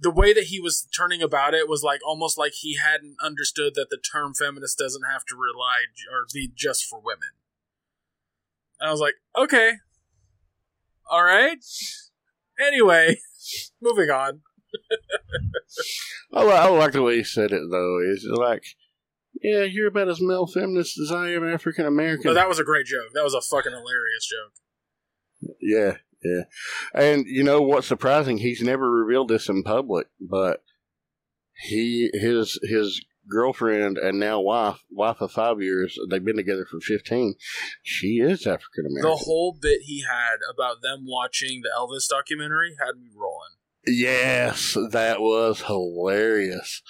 [0.00, 3.74] the way that he was turning about it was like almost like he hadn't understood
[3.74, 5.78] that the term feminist doesn't have to rely
[6.12, 7.30] or be just for women.
[8.80, 9.72] And I was like, okay,
[11.10, 11.58] all right.
[12.64, 13.16] Anyway,
[13.82, 14.40] moving on.
[16.34, 18.00] I, I like the way he said it though.
[18.04, 18.64] He's like,
[19.42, 22.64] "Yeah, you're about as male feminist as I am African No, American." that was a
[22.64, 23.12] great joke.
[23.14, 25.56] That was a fucking hilarious joke.
[25.60, 26.42] yeah, yeah.
[26.94, 28.38] And you know what's surprising?
[28.38, 30.62] He's never revealed this in public, but
[31.66, 35.96] he his his girlfriend and now wife wife of five years.
[36.10, 37.34] They've been together for fifteen.
[37.82, 42.76] She is African american The whole bit he had about them watching the Elvis documentary
[42.78, 43.56] had me rolling.
[43.86, 46.82] Yes, that was hilarious.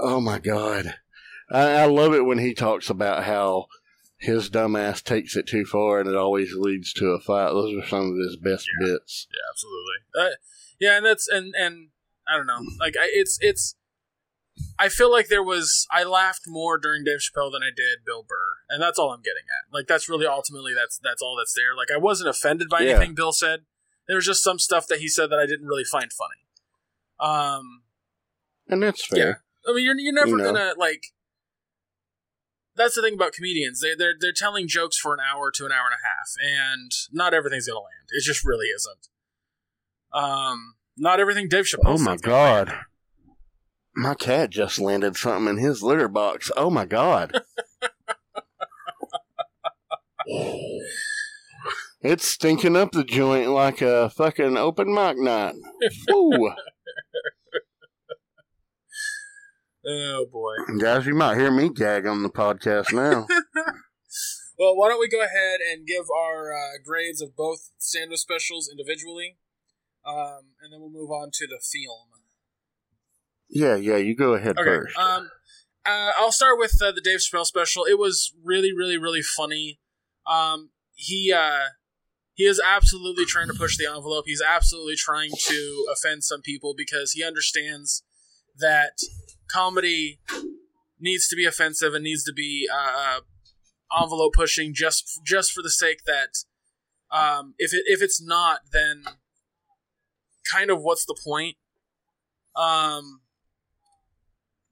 [0.00, 0.94] Oh my god.
[1.50, 3.66] I, I love it when he talks about how
[4.18, 7.50] his dumbass takes it too far and it always leads to a fight.
[7.50, 9.26] Those are some of his best bits.
[9.30, 9.94] Yeah, absolutely.
[10.18, 10.36] Uh,
[10.80, 11.88] yeah, and that's and and
[12.28, 12.60] I don't know.
[12.80, 13.74] Like I, it's it's.
[14.76, 18.24] I feel like there was I laughed more during Dave Chappelle than I did Bill
[18.28, 19.72] Burr, and that's all I'm getting at.
[19.72, 21.76] Like that's really ultimately that's that's all that's there.
[21.76, 22.96] Like I wasn't offended by Yeah.
[22.96, 23.60] anything Bill said.
[24.08, 26.40] There was just some stuff that he said that I didn't really find funny.
[27.20, 27.82] Um,
[28.66, 29.42] And that's fair.
[29.68, 30.44] I mean, you're you're never You know.
[30.52, 31.02] gonna like.
[32.78, 33.80] That's the thing about comedians.
[33.80, 36.92] They they're they're telling jokes for an hour to an hour and a half, and
[37.12, 38.08] not everything's gonna land.
[38.10, 39.08] It just really isn't.
[40.12, 41.82] Um, not everything Dave Chappelle.
[41.86, 42.22] Oh my land.
[42.22, 42.72] god.
[43.94, 46.52] My cat just landed something in his litter box.
[46.56, 47.42] Oh my god.
[52.00, 55.56] it's stinking up the joint like a fucking open mic night.
[56.08, 56.52] Woo.
[59.90, 60.52] Oh boy.
[60.78, 63.26] Guys, you might hear me gag on the podcast now.
[64.60, 68.68] Well, why don't we go ahead and give our uh, grades of both stand-up specials
[68.68, 69.36] individually,
[70.04, 72.08] um, and then we'll move on to the film.
[73.48, 74.64] yeah, yeah, you go ahead Okay.
[74.64, 74.98] first.
[74.98, 75.30] Um,
[75.86, 77.84] uh, I'll start with uh, the Dave Chappelle special.
[77.84, 79.78] It was really, really, really funny.
[80.26, 81.68] Um, he uh,
[82.34, 84.24] he is absolutely trying to push the envelope.
[84.26, 88.02] He's absolutely trying to offend some people because he understands
[88.58, 88.98] that
[89.50, 90.20] comedy
[91.00, 93.20] needs to be offensive and needs to be uh,
[94.00, 96.44] envelope pushing just just for the sake that
[97.10, 99.04] um, if it if it's not, then
[100.50, 101.56] kind of what's the point?
[102.54, 103.20] Um,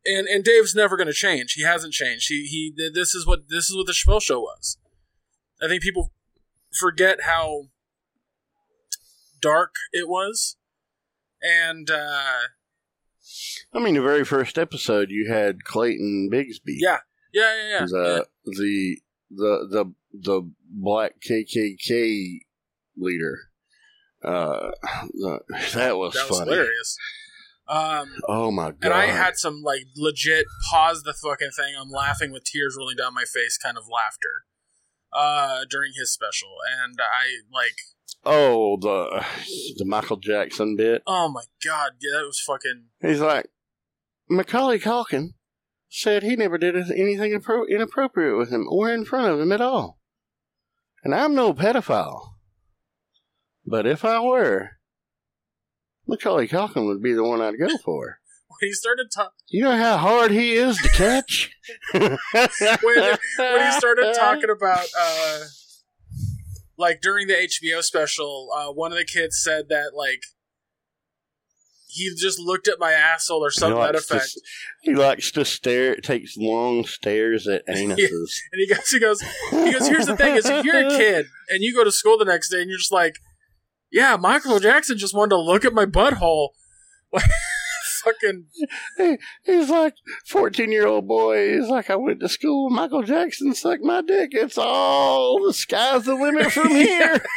[0.04, 1.52] and and Dave's never going to change.
[1.52, 2.26] He hasn't changed.
[2.28, 2.90] He he.
[2.92, 4.78] This is what this is what the Chappelle Show was.
[5.62, 6.12] I think people
[6.78, 7.68] forget how
[9.40, 10.56] dark it was,
[11.40, 12.40] and uh,
[13.72, 16.76] I mean, the very first episode, you had Clayton Bigsby.
[16.78, 16.98] yeah,
[17.32, 17.80] yeah, yeah, yeah.
[17.86, 18.98] the the
[19.30, 22.38] the the the black KKK
[22.96, 23.38] leader.
[24.24, 24.70] Uh,
[25.12, 25.40] the,
[25.74, 26.50] that was that was funny.
[26.52, 26.96] hilarious.
[27.68, 28.78] Um, Oh my god!
[28.82, 31.74] and I had some like legit pause the fucking thing.
[31.78, 34.44] I'm laughing with tears rolling down my face, kind of laughter.
[35.12, 37.76] Uh, during his special, and I like,
[38.25, 39.25] oh the
[39.77, 41.03] the Michael Jackson bit.
[41.07, 42.87] oh my god, yeah, that was fucking.
[43.01, 43.47] He's like
[44.29, 45.35] Macaulay Culkin
[45.88, 49.61] said he never did anything appro- inappropriate with him or in front of him at
[49.61, 49.99] all,
[51.05, 52.35] and I'm no pedophile.
[53.64, 54.71] But if I were,
[56.07, 58.19] Macaulay Culkin would be the one I'd go for.
[58.61, 61.51] when he started talking You know how hard he is to catch?
[61.92, 65.40] when, when he started talking about uh
[66.78, 70.20] like during the HBO special, uh one of the kids said that like
[71.88, 74.30] he just looked at my asshole or something that likes to- effect.
[74.82, 78.32] he likes to stare, takes long stares at anuses.
[78.52, 81.26] And he goes he goes he goes, Here's the thing is if you're a kid
[81.48, 83.16] and you go to school the next day and you're just like,
[83.90, 86.50] Yeah, Michael Jackson just wanted to look at my butthole.
[88.07, 88.47] Fucking
[88.97, 89.95] He- he's like
[90.27, 91.55] 14 year old boy.
[91.59, 92.71] He's like, I went to school.
[92.71, 94.31] Michael Jackson sucked my dick.
[94.33, 97.23] It's all the sky's the limit from here.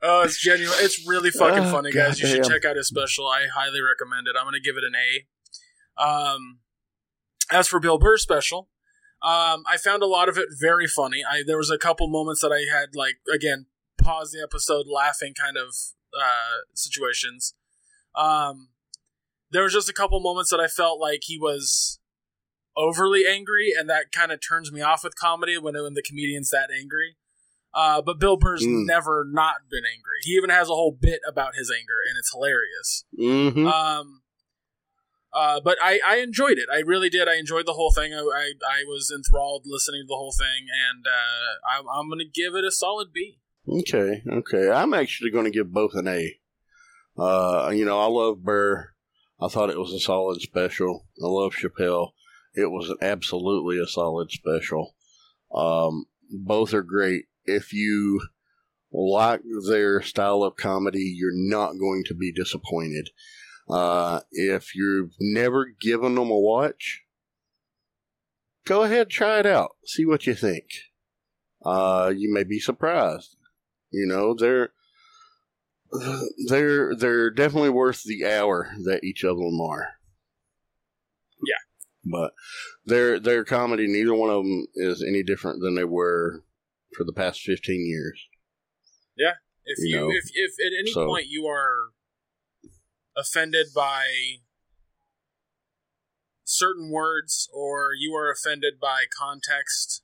[0.00, 0.76] Oh, it's genuine.
[0.80, 2.20] It's really fucking Oh, funny, guys.
[2.20, 3.26] You should check out his special.
[3.26, 4.36] I highly recommend it.
[4.38, 6.02] I'm going to give it an A.
[6.02, 6.60] Um,
[7.50, 8.68] as for Bill Burr's special,
[9.22, 11.24] um, I found a lot of it very funny.
[11.28, 13.66] I there was a couple moments that I had like again
[14.00, 15.74] pause the episode laughing kind of
[16.20, 17.54] uh, situations.
[18.14, 18.68] Um,
[19.50, 21.98] there was just a couple moments that I felt like he was
[22.76, 26.50] overly angry, and that kind of turns me off with comedy when when the comedian's
[26.50, 27.16] that angry.
[27.74, 28.86] Uh, but Bill Burr's Mm.
[28.86, 30.18] never not been angry.
[30.22, 33.04] He even has a whole bit about his anger, and it's hilarious.
[33.16, 34.22] hmm Um,
[35.32, 36.68] uh, but I, I enjoyed it.
[36.72, 37.28] I really did.
[37.28, 38.14] I enjoyed the whole thing.
[38.14, 42.18] I, I, I was enthralled listening to the whole thing, and uh, I'm, I'm going
[42.20, 43.38] to give it a solid B.
[43.70, 44.70] Okay, okay.
[44.70, 46.38] I'm actually going to give both an A.
[47.18, 48.90] Uh, you know, I love Burr.
[49.40, 51.06] I thought it was a solid special.
[51.22, 52.12] I love Chappelle.
[52.54, 54.94] It was absolutely a solid special.
[55.54, 57.26] Um, both are great.
[57.44, 58.20] If you
[58.92, 63.10] like their style of comedy, you're not going to be disappointed.
[63.68, 67.02] Uh, if you've never given them a watch,
[68.64, 69.72] go ahead, try it out.
[69.84, 70.64] See what you think.
[71.64, 73.36] Uh, you may be surprised.
[73.90, 74.70] You know, they're
[76.48, 79.94] they're they're definitely worth the hour that each of them are.
[81.46, 82.10] Yeah.
[82.10, 82.32] but
[82.84, 86.42] their their comedy, neither one of them is any different than they were
[86.96, 88.20] for the past fifteen years.
[89.16, 91.92] Yeah, if You you, know, if, if at any so- point you are
[93.16, 94.04] offended by
[96.44, 100.02] certain words or you are offended by context,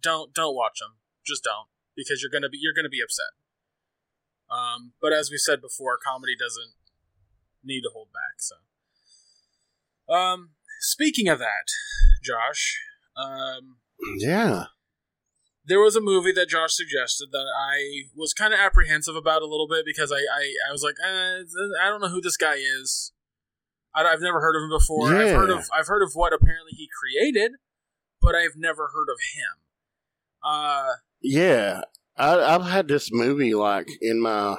[0.00, 0.96] don't don't watch them.
[1.26, 3.32] Just don't because you're gonna be you're gonna be upset.
[4.50, 6.72] Um, but as we said before, comedy doesn't
[7.62, 8.38] need to hold back.
[8.38, 11.66] So, um, speaking of that,
[12.22, 12.78] Josh,
[13.16, 13.78] um,
[14.18, 14.66] Yeah,
[15.64, 19.46] there was a movie that Josh suggested that I was kind of apprehensive about a
[19.46, 21.42] little bit because I I, I was like eh,
[21.82, 23.12] I don't know who this guy is.
[23.96, 25.14] I, have never heard of him before.
[25.14, 25.58] I've heard Yeah.
[25.58, 27.52] of I've heard of what apparently he created,
[28.20, 29.62] but I've never heard of him.
[30.42, 30.94] Uh,
[31.24, 31.80] yeah.
[32.16, 34.58] I, I've had this movie like in my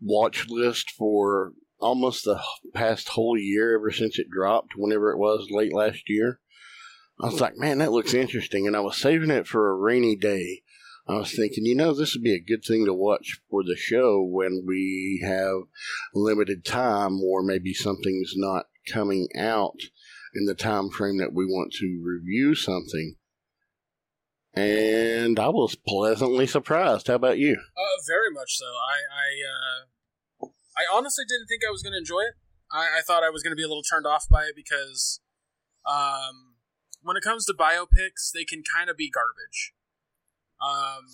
[0.00, 2.40] watch list for almost the
[2.74, 4.72] past whole year ever since it dropped.
[4.76, 6.40] Whenever it was late last year,
[7.20, 10.16] I was like, man, that looks interesting, and I was saving it for a rainy
[10.16, 10.62] day.
[11.06, 13.76] I was thinking, you know, this would be a good thing to watch for the
[13.76, 15.62] show when we have
[16.14, 19.80] limited time, or maybe something's not coming out
[20.34, 23.16] in the time frame that we want to review something.
[24.54, 27.06] And I was pleasantly surprised.
[27.06, 27.52] How about you?
[27.52, 28.66] uh, very much so.
[28.66, 28.98] I
[30.44, 32.34] I uh, I honestly didn't think I was going to enjoy it.
[32.70, 35.20] I, I thought I was going to be a little turned off by it because,
[35.86, 36.56] um,
[37.02, 39.72] when it comes to biopics, they can kind of be garbage.
[40.62, 41.04] Um,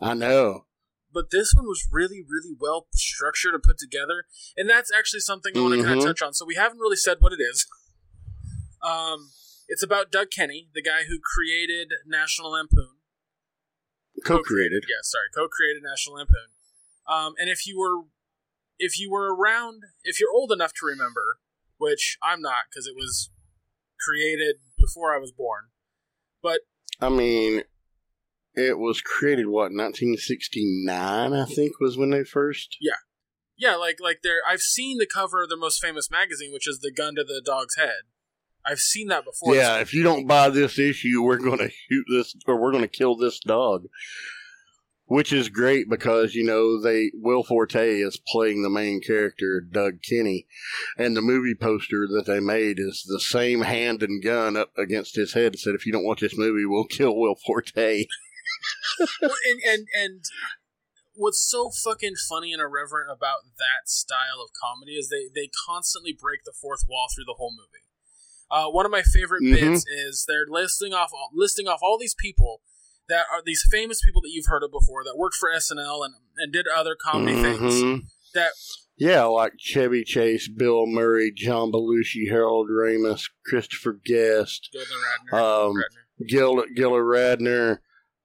[0.00, 0.66] I know.
[1.12, 4.24] but this one was really, really well structured and put together,
[4.56, 6.02] and that's actually something I want to kind Mhm.
[6.02, 6.34] of touch on.
[6.34, 7.66] So we haven't really said what it is.
[8.82, 9.30] Um,
[9.68, 12.96] it's about Doug Kenney, the guy who created National Lampoon.
[14.24, 14.84] Co-created.
[14.88, 16.48] Yeah, sorry, co-created National Lampoon.
[17.08, 18.08] Um, and if you were,
[18.78, 21.38] if you were around, if you're old enough to remember,
[21.78, 23.30] which I'm not because it was
[24.00, 25.66] created before I was born,
[26.42, 26.60] but
[27.00, 27.62] I mean,
[28.54, 32.76] it was created what 1969, I think, was when they first.
[32.80, 32.94] yeah,
[33.56, 36.80] Yeah, like like there, I've seen the cover of their most famous magazine, which is
[36.80, 38.08] the gun to the dog's head.
[38.66, 39.54] I've seen that before.
[39.54, 42.82] Yeah, if you don't buy this issue, we're going to shoot this, or we're going
[42.82, 43.84] to kill this dog.
[45.08, 50.02] Which is great because you know they Will Forte is playing the main character Doug
[50.02, 50.48] Kenney,
[50.98, 55.14] and the movie poster that they made is the same hand and gun up against
[55.14, 55.54] his head.
[55.54, 58.06] It said, "If you don't watch this movie, we'll kill Will Forte."
[59.20, 60.24] Well, and and and
[61.14, 66.12] what's so fucking funny and irreverent about that style of comedy is they they constantly
[66.12, 67.85] break the fourth wall through the whole movie.
[68.50, 69.54] Uh, one of my favorite Mhm.
[69.72, 72.62] bits is they're listing off all, listing off all these people
[73.08, 76.14] that are these famous people that you've heard of before that worked for SNL and
[76.38, 78.02] and did other comedy things Mhm.
[78.34, 78.52] that
[78.98, 85.38] Yeah, like Chevy Chase, Bill Murray, John Belushi, Harold Ramis, Christopher Guest, Gilda Radner.
[85.68, 86.26] um, Radner.
[86.28, 87.78] Gil Giller Radner,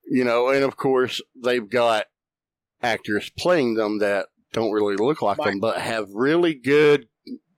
[0.10, 2.08] you know, and of course they've got
[2.82, 7.08] actors playing them that don't really look like My- them, but have really good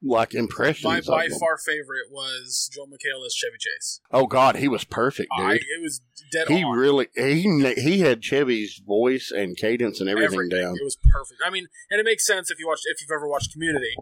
[0.06, 0.84] like impressions.
[0.86, 4.02] My by far favorite was Joel McHale as Chevy Chase.
[4.12, 5.46] Oh God, he was perfect, dude.
[5.48, 6.02] I, it was
[6.32, 6.78] dead he on.
[6.78, 10.76] really he he had Chevy's voice and cadence and everything, down.
[10.76, 11.40] It was perfect.
[11.46, 13.96] I mean, and it makes sense if you watch if you've ever watched Community.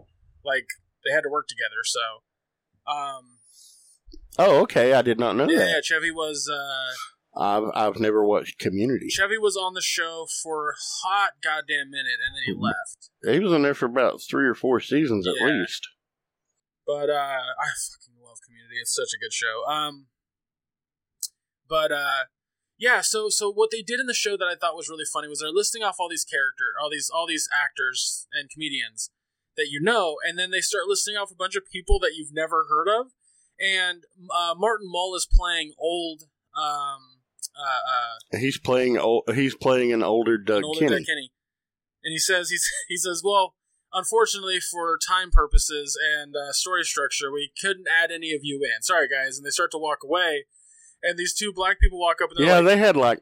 [0.44, 0.66] Like
[1.04, 1.82] they had to work together.
[1.84, 3.38] So, um,
[4.38, 5.68] Oh, okay, I did not know yeah, that.
[5.68, 9.08] yeah, Chevy was uh, I've I've never watched Community.
[9.10, 10.74] Chevy was on the show for a
[11.04, 12.62] hot goddamn minute, and then he Mhm.
[12.62, 13.10] left.
[13.36, 15.86] He was in there for about three or four seasons at least.
[16.86, 18.76] But uh, I fucking love Community.
[18.80, 19.64] It's such a good show.
[19.70, 20.06] Um,
[21.68, 22.26] but uh,
[22.78, 23.00] yeah.
[23.00, 25.40] So so what they did in the show that I thought was really funny was
[25.40, 29.10] they're listing off all these character, all these all these actors and comedians
[29.56, 32.32] that you know, and then they start listing off a bunch of people that you've
[32.32, 33.12] never heard of.
[33.60, 34.04] And
[34.34, 36.22] uh, Martin Mull is playing old.
[36.56, 37.20] Um,
[37.56, 38.98] uh, uh, He's playing
[39.34, 40.96] he's playing an older Doug an older Kenney.
[40.96, 41.32] Doug Kenney.
[42.02, 43.54] And he says he's he says, well,
[43.92, 48.82] unfortunately for time purposes and uh, story structure, we couldn't add any of you in.
[48.82, 49.36] Sorry, guys.
[49.36, 50.44] And they start to walk away,
[51.02, 53.20] and these two black people walk up and Yeah, like, they had like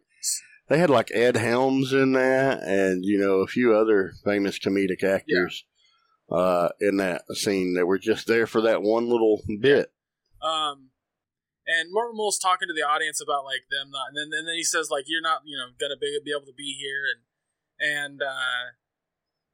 [0.68, 5.02] they had like Ed Helms in that, and you know a few other famous comedic
[5.02, 5.64] actors
[6.30, 9.92] uh, in that scene that were just there for that one little bit.
[10.42, 10.86] um.
[11.66, 14.56] And Martin Mull's talking to the audience about like them not, and then and then
[14.56, 17.22] he says like you're not you know gonna be, be able to be here, and
[17.78, 18.74] and uh,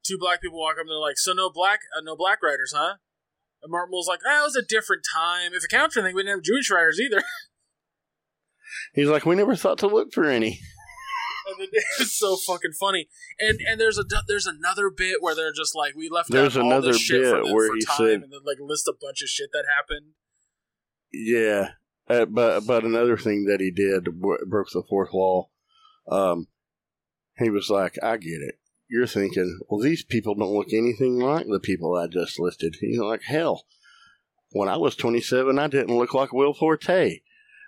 [0.06, 2.72] two black people walk up and they're like, so no black uh, no black writers,
[2.74, 2.94] huh?
[3.62, 5.52] And Martin Mull's like, oh, it was a different time.
[5.54, 7.22] If it counts for anything, we didn't have Jewish writers either.
[8.94, 10.60] He's like, we never thought to look for any.
[11.48, 13.08] And it- it's so fucking funny.
[13.38, 16.62] And and there's a there's another bit where they're just like we left There's out
[16.64, 19.28] all another bit where for he time said- and then like list a bunch of
[19.28, 20.12] shit that happened.
[21.12, 21.70] Yeah,
[22.08, 25.50] uh, but but another thing that he did broke the fourth wall.
[26.10, 26.48] Um,
[27.38, 28.56] he was like, "I get it.
[28.88, 32.98] You're thinking, well, these people don't look anything like the people I just listed." He's
[32.98, 33.64] like, "Hell,
[34.50, 37.20] when I was 27, I didn't look like Will Forte."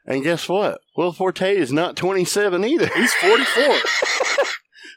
[0.07, 0.81] And guess what?
[0.97, 2.89] Will Forte is not 27 either.
[2.95, 3.77] He's 44.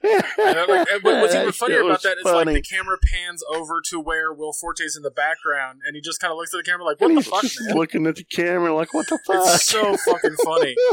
[0.03, 3.81] And I'm like, and what's even funnier about that is like the camera pans over
[3.89, 6.63] to where Will Forte's in the background, and he just kind of looks at the
[6.63, 9.67] camera like, "What the fuck, man?" looking at the camera like, "What the fuck?" It's
[9.67, 10.75] so fucking funny.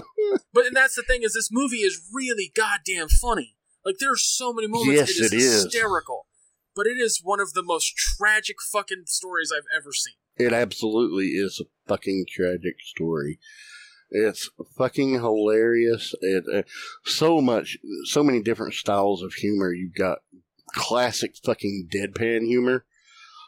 [0.53, 3.57] But and that's the thing is this movie is really goddamn funny.
[3.89, 4.93] Like there's so many moments.
[4.93, 5.65] Yes, it is it is.
[5.65, 6.27] hysterical.
[6.77, 10.13] But it is one of the most tragic fucking stories I've ever seen.
[10.37, 13.39] It absolutely is a fucking tragic story.
[14.11, 16.15] It's fucking hilarious.
[16.21, 16.65] It uh,
[17.07, 19.73] so much, so many different styles of humor.
[19.73, 20.19] You've got
[20.75, 22.85] classic fucking deadpan humor.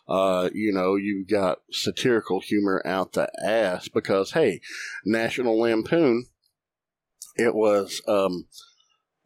[0.08, 4.62] Uh, you know, you've got satirical humor out the ass because hey,
[5.04, 6.24] National Lampoon.
[7.36, 8.46] It was um,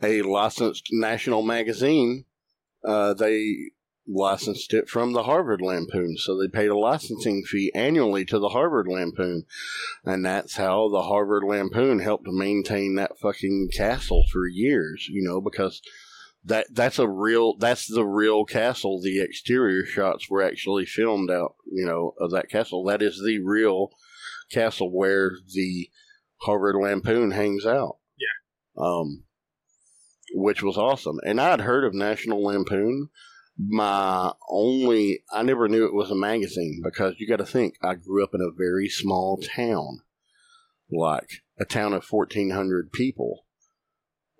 [0.02, 2.24] a licensed national magazine.
[2.84, 3.70] Uh, they
[4.06, 6.16] licensed it from the Harvard Lampoon.
[6.18, 9.44] So they paid a licensing fee annually to the Harvard Lampoon.
[10.04, 15.40] And that's how the Harvard Lampoon helped maintain that fucking castle for years, you know,
[15.40, 15.80] because
[16.44, 19.00] that that's a real that's the real castle.
[19.00, 22.84] The exterior shots were actually filmed out, you know, of that castle.
[22.84, 23.88] That is the real
[24.52, 25.88] castle where the
[26.42, 27.96] Harvard Lampoon hangs out.
[28.18, 28.84] Yeah.
[28.84, 29.24] Um
[30.34, 31.18] which was awesome.
[31.24, 33.08] And I'd heard of National Lampoon
[33.56, 37.94] my only I never knew it was a magazine because you got to think I
[37.94, 40.00] grew up in a very small town,
[40.90, 43.46] like a town of fourteen hundred people.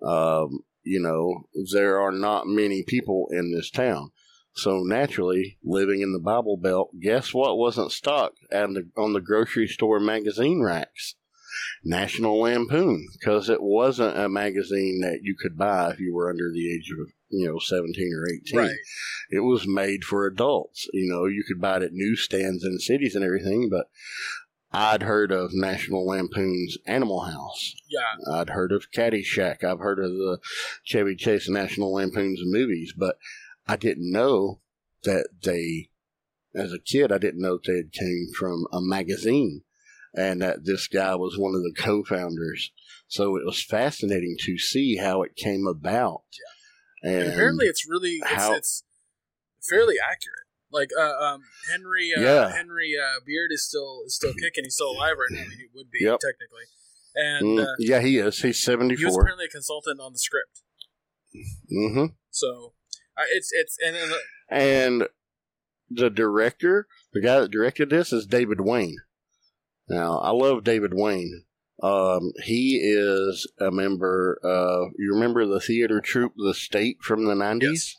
[0.05, 4.11] Um, you know, there are not many people in this town,
[4.53, 9.67] so naturally, living in the Bible Belt, guess what wasn't stocked the on the grocery
[9.67, 11.15] store magazine racks?
[11.83, 16.51] National Lampoon, because it wasn't a magazine that you could buy if you were under
[16.51, 18.77] the age of you know seventeen or eighteen Right.
[19.29, 20.87] it was made for adults.
[20.93, 23.87] You know, you could buy it at newsstands in cities and everything, but
[24.71, 27.75] I'd heard of National Lampoon's Animal House.
[27.87, 28.33] Yeah.
[28.33, 29.63] I'd heard of Caddyshack.
[29.63, 30.39] I've heard of the
[30.83, 33.17] Chevy Chase National Lampoon's movies, but
[33.67, 34.59] I didn't know
[35.03, 35.89] that they,
[36.53, 39.61] as a kid, I didn't know that they had came from a magazine
[40.15, 42.71] and that this guy was one of the co-founders.
[43.07, 46.23] So it was fascinating to see how it came about.
[47.01, 48.83] And And, apparently, it's really it's, how- it's
[49.61, 50.45] fairly accurate.
[50.71, 52.51] Like uh, um, Henry uh, Yeah.
[52.51, 54.63] Henry uh, Beard is still is still kicking.
[54.65, 55.41] He's still alive right now.
[55.41, 56.19] I mean, he would be Yep.
[56.19, 56.65] technically.
[57.15, 58.41] And Mm, uh, yeah, he is.
[58.41, 58.99] He's seventy four.
[58.99, 60.61] he was apparently a consultant on the script.
[61.69, 62.73] hmm So
[63.15, 64.15] uh, it's it's and, and uh,
[64.49, 65.07] And
[65.89, 68.97] the director, the guy that directed this, is David Wain.
[69.87, 71.43] Now, I love David Wain.
[71.81, 77.35] Um, he is a member of, you remember the theater troupe, The State from the
[77.35, 77.61] 90s?
[77.61, 77.95] Yes.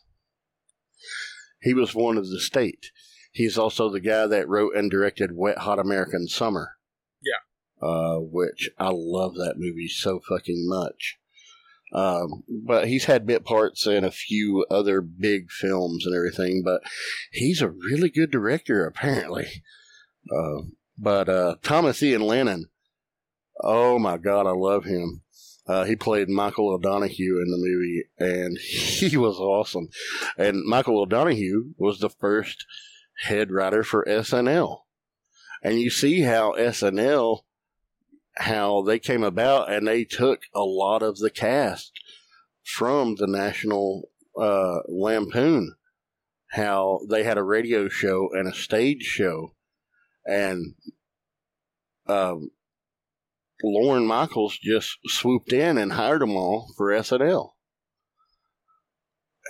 [1.61, 2.91] He was one of the State.
[3.33, 6.77] He's also the guy that wrote and directed Wet Hot American Summer.
[7.23, 7.87] Yeah.
[7.87, 11.19] Uh, which I love that movie so fucking much.
[11.93, 16.83] Um, but he's had bit parts in a few other big films and everything, but
[17.31, 19.63] he's a really good director, apparently.
[20.35, 20.63] Uh,
[20.99, 22.69] but uh, Thomas Ian Lennon,
[23.63, 25.23] oh my god, I love him.
[25.67, 29.89] Uh, he played Michael O'Donoghue in the movie, and he was awesome.
[30.39, 32.65] And Michael O'Donoghue was the first
[33.25, 34.81] head writer for SNL.
[35.63, 37.41] And you see how SNL,
[38.37, 41.93] how they came about, and they took a lot of the cast
[42.63, 45.75] from the National uh, Lampoon.
[46.51, 49.56] How they had a radio show and a stage show,
[50.27, 50.75] and
[52.07, 52.51] um,
[53.63, 57.51] Lorne Michaels just swooped in and hired them all for SNL.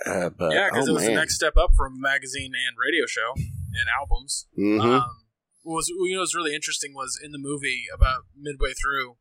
[0.05, 1.13] Uh, but, yeah, because oh, it was man.
[1.13, 4.47] the next step up from magazine and radio show and albums.
[4.57, 5.01] Mhm.
[5.01, 5.25] Um,
[5.63, 9.17] what was you know was really interesting was in the movie about midway through,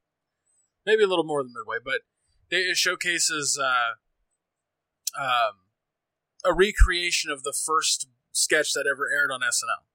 [0.85, 2.03] maybe a little more than midway, but
[2.51, 3.95] they, it showcases uh,
[5.21, 5.55] um,
[6.45, 9.87] a recreation of the first sketch that ever aired on SNL.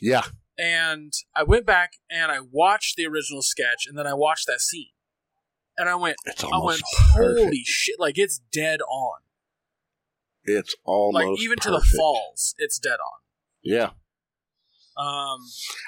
[0.00, 0.26] yeah,
[0.58, 4.60] And I went back and I watched the original sketch, and then I watched that
[4.60, 4.90] scene,
[5.78, 6.82] and I went, I went,
[7.14, 7.40] perfect.
[7.40, 7.98] holy shit!
[7.98, 9.20] Like it's dead on.
[10.44, 13.20] It's almost like even to the falls, it's dead on.
[13.62, 13.90] Yeah,
[14.96, 15.40] Um,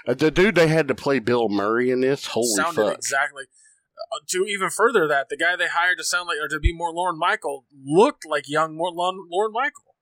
[0.07, 2.27] Uh, the dude they had to play Bill Murray in this.
[2.27, 2.95] Holy sounded fuck!
[2.95, 3.45] exactly.
[4.13, 6.73] Uh, to even further that, the guy they hired to sound like or to be
[6.75, 9.95] more Lorne Michael looked like young more Lorne, Lorne Michael.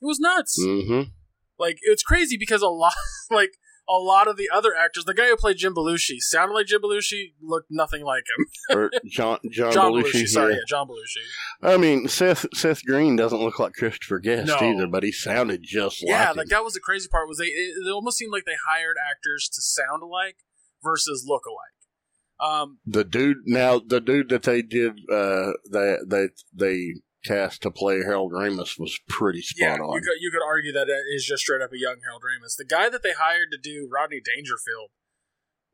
[0.00, 0.58] It was nuts.
[0.60, 1.10] Mm-hmm.
[1.58, 2.94] Like it's crazy because a lot,
[3.30, 3.52] like
[3.90, 6.80] a lot of the other actors, the guy who played Jim Belushi sounded like Jim
[6.80, 8.46] Belushi, looked nothing like him.
[8.76, 10.12] or John John, John Belushi.
[10.12, 10.58] Belushi, sorry, yeah.
[10.58, 11.24] yeah, John Belushi.
[11.62, 14.56] I mean Seth Seth Green doesn't look like Christopher Guest No.
[14.70, 16.48] either, but he sounded just Yeah, like him.
[16.50, 17.28] that was the crazy part.
[17.28, 17.46] Was they?
[17.46, 20.36] It, it almost seemed like they hired actors to sound alike
[20.84, 22.50] versus look alike.
[22.52, 27.70] Um, the dude now the dude that they did uh that they they cast to
[27.70, 29.94] play Harold Ramis was pretty spot yeah, on.
[29.94, 32.56] you could you could argue that it is just straight up a young Harold Ramis.
[32.56, 34.90] The guy that they hired to do Rodney Dangerfield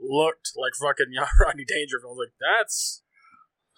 [0.01, 2.11] looked like fucking young Rodney Dangerfield.
[2.11, 3.03] I was like, that's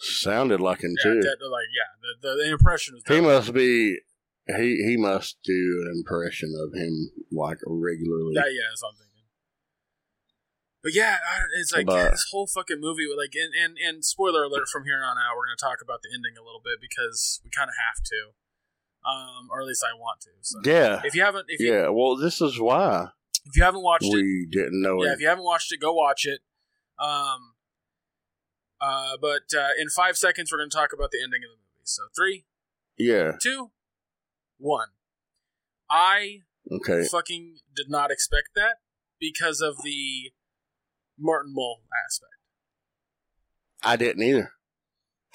[0.00, 1.20] Sounded like him yeah, too.
[1.20, 3.02] that- like yeah, the, the, impression was.
[3.08, 3.98] He must be
[4.46, 8.34] he he must do an impression of him like regularly.
[8.34, 9.07] That yeah, I'm thinking.
[10.82, 11.18] But yeah,
[11.58, 13.06] it's like But- this whole fucking movie.
[13.16, 16.08] Like, and, and and spoiler alert from here on out, we're gonna talk about the
[16.14, 18.20] ending a little bit because we kind of have to,
[19.08, 20.30] um, or at least I want to.
[20.42, 21.02] So yeah.
[21.04, 23.08] if you haven't, if you Yeah, well this is why
[23.46, 25.14] if you haven't watched it, we didn't know yeah, it.
[25.14, 26.40] if you haven't watched it, go watch it.
[26.98, 27.54] Um,
[28.80, 31.82] uh, but uh, in five seconds, we're gonna talk about the ending of the movie.
[31.84, 32.44] So three,
[32.96, 33.32] Yeah.
[33.42, 33.72] two,
[34.58, 34.88] one.
[35.90, 37.08] I Okay.
[37.08, 38.76] fucking did not expect that
[39.18, 40.30] because of the
[41.18, 42.32] Martin Mull aspect.
[43.82, 44.52] I didn't either.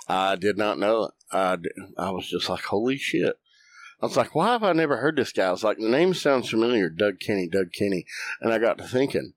[0.07, 1.11] I did not know it.
[1.31, 1.57] I,
[1.97, 3.35] I was just like, holy shit.
[4.01, 5.47] I was like, why have I never heard this guy?
[5.47, 6.89] I was like, the name sounds familiar.
[6.89, 8.05] Doug Kenney, Doug Kenney.
[8.41, 9.33] And I got to thinking,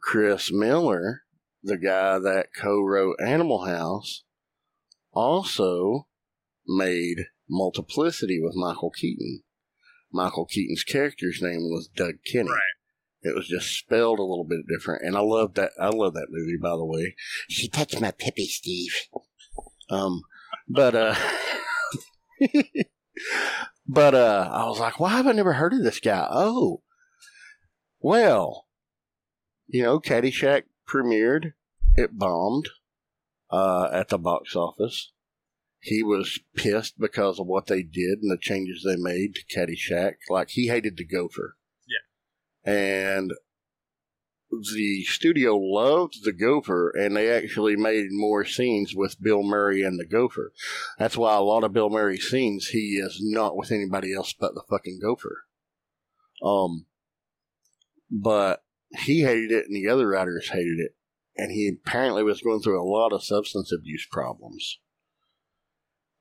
[0.00, 1.22] Chris Miller,
[1.62, 4.24] the guy that co wrote Animal House,
[5.12, 6.08] also
[6.66, 9.42] made Multiplicity with Michael Keaton.
[10.12, 12.48] Michael Keaton's character's name was Doug Kenny.
[13.22, 15.72] It was just spelled a little bit different, and I love that.
[15.78, 17.14] I love that movie, by the way.
[17.48, 18.94] She touched my pippy, Steve.
[19.90, 20.22] Um,
[20.68, 21.14] but uh,
[23.86, 26.26] but uh, I was like, why have I never heard of this guy?
[26.30, 26.82] Oh,
[28.00, 28.66] well,
[29.66, 31.52] you know, Caddyshack premiered.
[31.96, 32.68] It bombed
[33.50, 35.12] uh, at the box office.
[35.80, 40.14] He was pissed because of what they did and the changes they made to Caddyshack.
[40.28, 41.56] Like he hated the Gopher
[42.64, 43.32] and
[44.74, 49.98] the studio loved the gopher and they actually made more scenes with bill murray and
[49.98, 50.52] the gopher.
[50.98, 54.54] That's why a lot of bill murray scenes he is not with anybody else but
[54.54, 55.44] the fucking gopher.
[56.42, 56.86] Um
[58.10, 58.64] but
[59.04, 60.96] he hated it and the other writers hated it
[61.36, 64.80] and he apparently was going through a lot of substance abuse problems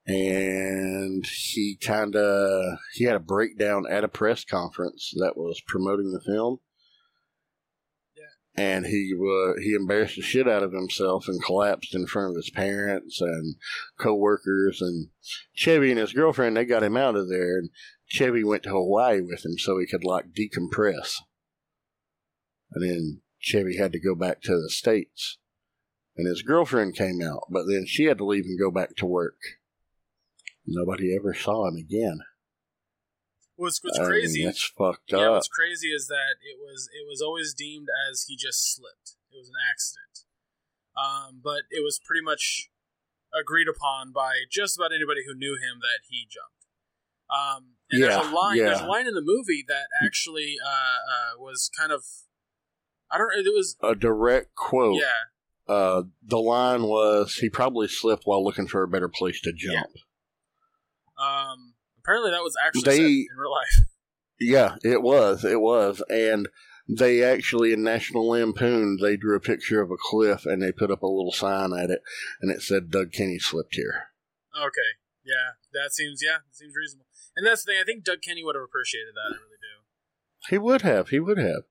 [0.09, 6.11] and he kind of he had a breakdown at a press conference that was promoting
[6.11, 6.57] the film.
[8.55, 12.35] And he uh, he embarrassed the shit out of himself and collapsed in front of
[12.37, 13.55] his parents and
[13.99, 15.09] coworkers and
[15.53, 16.57] Chevy and his girlfriend.
[16.57, 17.59] They got him out of there.
[17.59, 17.69] And
[18.07, 21.17] Chevy went to Hawaii with him so he could like decompress.
[22.73, 25.37] And then Chevy had to go back to the States.
[26.17, 29.05] And his girlfriend came out, but then she had to leave and go back to
[29.05, 29.37] work.
[30.71, 32.19] Nobody ever saw him again.
[33.55, 34.45] What's what's I mean, crazy?
[34.45, 35.31] that's fucked yeah, up.
[35.33, 39.17] what's crazy is that it was it was always deemed as he just slipped.
[39.31, 40.25] It was an accident.
[40.95, 42.69] Um, but it was pretty much
[43.33, 46.65] agreed upon by just about anybody who knew him that he jumped.
[47.29, 48.57] Um, and there's Yeah, a line.
[48.57, 52.03] There's a line in the movie that actually uh, uh, was kind of.
[53.11, 53.31] I don't.
[53.35, 53.75] It was.
[53.83, 54.95] A direct quote.
[55.01, 55.73] Yeah.
[55.73, 59.89] Uh, the line was, he probably slipped while looking for a better place to jump.
[61.19, 61.73] Um.
[62.03, 63.85] Apparently, that was actually They- in real life.
[64.41, 65.43] Yeah, it was.
[65.43, 66.01] It was.
[66.09, 66.47] And
[66.87, 70.89] they actually, in National Lampoon, they drew a picture of a cliff and they put
[70.91, 71.99] up a little sign at it
[72.41, 74.05] and it said, Doug Kenney slipped here.
[74.57, 74.95] Okay.
[75.25, 75.59] Yeah.
[75.73, 76.21] That seems.
[76.23, 76.37] Yeah.
[76.37, 77.05] That seems reasonable.
[77.35, 77.81] And that's the thing.
[77.81, 79.35] I think Doug Kenney would have appreciated that.
[79.35, 80.51] I really do.
[80.51, 81.09] He would have.
[81.09, 81.63] He would have.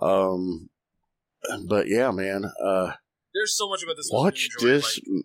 [0.00, 0.70] Um,
[1.68, 2.94] but yeah, man, uh,
[3.32, 4.10] There's so much about this.
[4.12, 5.00] watch enjoy, this.
[5.06, 5.24] like,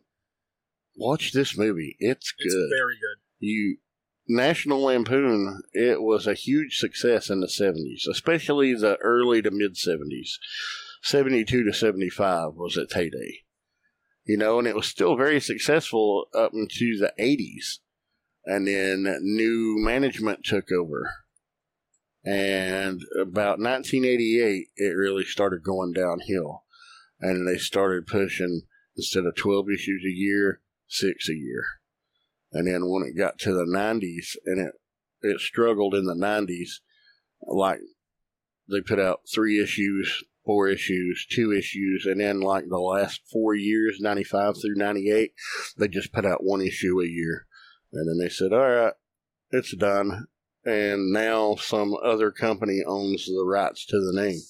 [0.95, 1.95] watch this movie.
[1.99, 2.69] It's it's good.
[2.69, 3.17] very good.
[3.41, 3.77] You
[4.27, 9.75] National Lampoon, it was a huge success in the 70s, especially the early to mid
[9.75, 10.37] 70s.
[11.03, 13.39] 72 to 75 was its heyday.
[14.23, 17.79] You know, and it was still very successful up into the 80s.
[18.45, 21.11] And then new management took over.
[22.23, 26.63] And about 1988, it really started going downhill.
[27.19, 28.61] And they started pushing,
[28.95, 31.80] instead of 12 issues a year, six a year.
[32.51, 34.73] And then when it got to the 90s, and it,
[35.21, 36.79] it struggled in the 90s,
[37.47, 37.79] like
[38.69, 43.55] they put out three issues, four issues, two issues, and then like the last four
[43.55, 45.33] years, 95 through 98,
[45.77, 47.47] they just put out one issue a year.
[47.93, 48.93] And then they said, all right,
[49.51, 50.27] it's done.
[50.65, 54.41] And now some other company owns the rights to the name.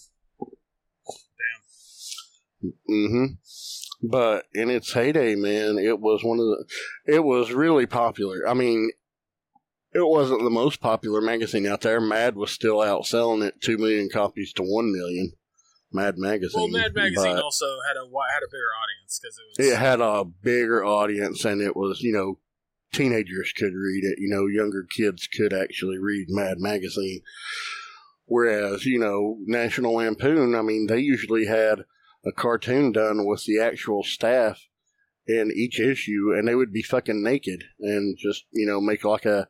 [2.88, 3.26] hmm
[4.04, 6.66] But in its heyday, man, it was one of the.
[7.06, 8.48] It was really popular.
[8.48, 8.90] I mean,
[9.94, 12.02] it wasn't the most popular magazine out there.
[12.02, 15.34] Mad was still out selling it two million copies to one million.
[15.94, 16.72] Mad magazine.
[16.72, 19.68] Well, Mad Magazine also had a had a bigger audience because it was.
[19.68, 22.40] it had a bigger audience, and it was you know
[22.94, 24.18] teenagers could read it.
[24.18, 27.22] You know, younger kids could actually read Mad magazine.
[28.26, 31.84] Whereas you know National Lampoon, I mean, they usually had
[32.26, 34.68] a cartoon done with the actual staff
[35.28, 39.26] in each issue, and they would be fucking naked and just you know make like
[39.26, 39.48] a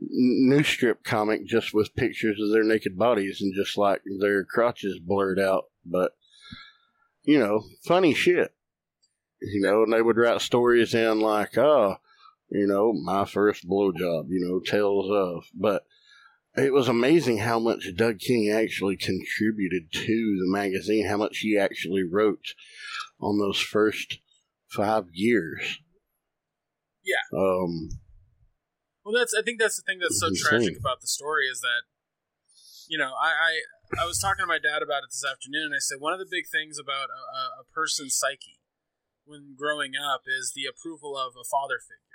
[0.00, 4.98] news strip comic just with pictures of their naked bodies and just like their crotches
[4.98, 6.12] blurred out, but
[7.24, 8.54] you know, funny shit.
[9.42, 11.96] You know, and they would write stories in like, oh,
[12.50, 15.84] you know, my first blowjob, you know, tales of, but
[16.56, 21.56] it was amazing how much Doug King actually contributed to the magazine, how much he
[21.58, 22.54] actually wrote
[23.20, 24.18] on those first
[24.68, 25.78] five years.
[27.04, 27.38] Yeah.
[27.38, 27.90] Um,
[29.04, 29.34] Well, that's.
[29.34, 31.82] I think that's the thing that's so It's tragic about the story is that,
[32.88, 35.74] you know, I, I I was talking to my dad about it this afternoon, and
[35.74, 38.60] I said one of the big things about a, a person's psyche
[39.24, 42.09] when growing up is the approval of a father figure,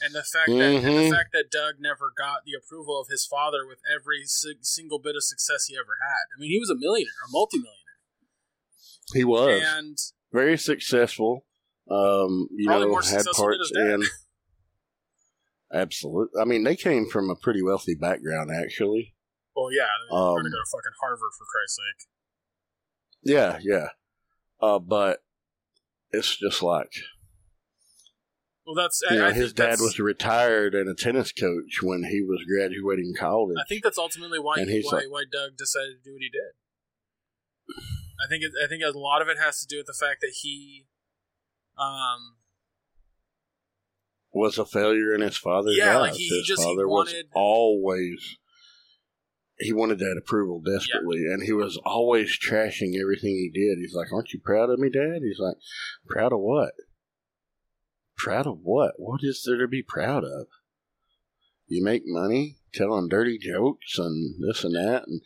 [0.00, 3.26] and the fact that and the fact that Doug never got the approval of his
[3.26, 6.24] father with every si- single bit of success he ever had.
[6.36, 7.74] I mean, he was a millionaire, a multimillionaire,
[9.14, 9.98] he was and
[10.32, 11.44] very successful.
[11.90, 14.02] Um, you know, more had parts in.
[15.72, 16.40] Absolutely.
[16.40, 19.14] I mean, they came from a pretty wealthy background, actually.
[19.54, 22.08] well, yeah, they're Um, going to go to fucking Harvard for Christ's sake.
[23.34, 23.88] Yeah, yeah.
[24.60, 25.20] Uh, but
[26.10, 26.92] it's just like
[28.68, 32.04] Well, that's you I, know, I his dad was retired and a tennis coach when
[32.04, 33.56] he was graduating college.
[33.58, 36.28] I think that's ultimately why he, why, like- why Doug decided to do what he
[36.28, 36.52] did.
[38.22, 40.20] I think it, I think a lot of it has to do with the fact
[40.20, 40.86] that he,
[41.78, 42.36] um,
[44.34, 46.10] was a failure in his father's Yeah, eyes.
[46.10, 48.36] like, he his just- he father was always
[49.60, 53.78] he wanted that approval desperately, and he was always trashing everything he did.
[53.78, 55.56] He's like, "Aren't you proud of me, Dad?" He's like,
[56.06, 56.74] "Proud of what?
[58.18, 58.94] Proud of what?
[58.98, 60.48] What is there to be proud of?
[61.68, 65.22] You make money telling dirty jokes and this and that, and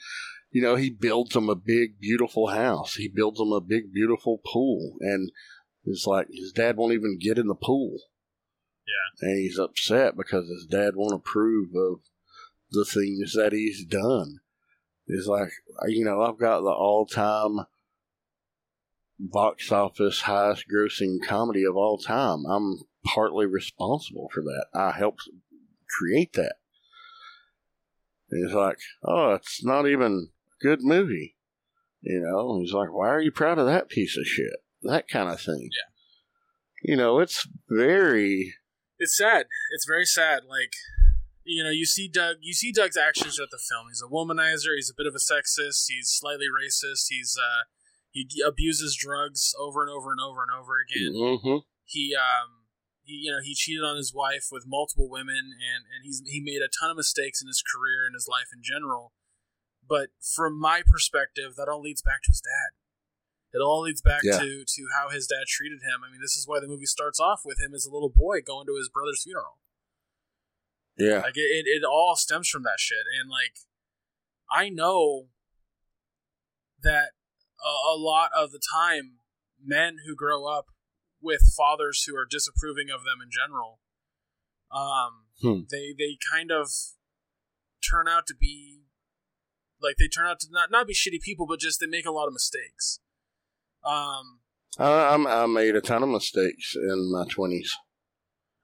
[0.51, 2.97] you know he builds them a big, beautiful house.
[2.97, 5.30] He builds them a big, beautiful pool, and
[5.84, 7.99] it's like his dad won't even get in the pool."
[8.86, 9.28] Yeah.
[9.28, 12.01] And he's upset because his dad won't approve of
[12.70, 14.40] the things that he's done.
[15.07, 15.51] It's like,
[15.86, 17.66] you know, I've got the all time
[19.22, 22.44] box office highest grossing comedy of all time.
[22.46, 24.66] I'm partly responsible for that.
[24.74, 25.28] I helped
[25.88, 26.56] create that.
[28.30, 31.36] And he's like, "Oh, it's not even a good movie."
[32.00, 35.28] You know, he's like, "Why are you proud of that piece of shit?" That kind
[35.28, 35.70] of thing.
[35.70, 36.90] Yeah.
[36.92, 38.54] You know, it's very
[38.98, 39.46] It's sad.
[39.72, 40.42] It's very sad.
[40.48, 40.72] Like,
[41.44, 42.36] you know, you see Doug.
[42.40, 43.86] You see Doug's actions at the film.
[43.88, 44.74] He's a womanizer.
[44.74, 45.84] He's a bit of a sexist.
[45.88, 47.06] He's slightly racist.
[47.08, 47.64] He's uh,
[48.12, 51.12] he abuses drugs over and over and over and over again.
[51.16, 52.68] hmm He um,
[53.02, 56.40] he you know he cheated on his wife with multiple women, and and he's he
[56.40, 59.12] made a ton of mistakes in his career and his life in general.
[59.86, 62.78] But from my perspective, that all leads back to his dad.
[63.52, 64.38] It all leads back Yeah.
[64.38, 66.00] to to how his dad treated him.
[66.06, 68.40] I mean, this is why the movie starts off with him as a little boy
[68.40, 69.58] going to his brother's funeral.
[70.96, 71.20] Yeah.
[71.20, 73.04] Like it, it, it all stems from that shit.
[73.20, 73.56] And like,
[74.50, 75.28] I know
[76.82, 77.10] that
[77.64, 79.18] a, a lot of the time,
[79.64, 80.66] men who grow up
[81.20, 83.80] with fathers who are disapproving of them in general,
[84.72, 85.62] um, Hmm.
[85.70, 86.70] they they kind of
[87.88, 88.82] turn out to be
[89.80, 92.12] like they turn out to not not be shitty people, but just they make a
[92.12, 93.00] lot of mistakes.
[93.84, 94.40] Um,
[94.78, 97.76] I, I'm, I made a ton of mistakes in my twenties.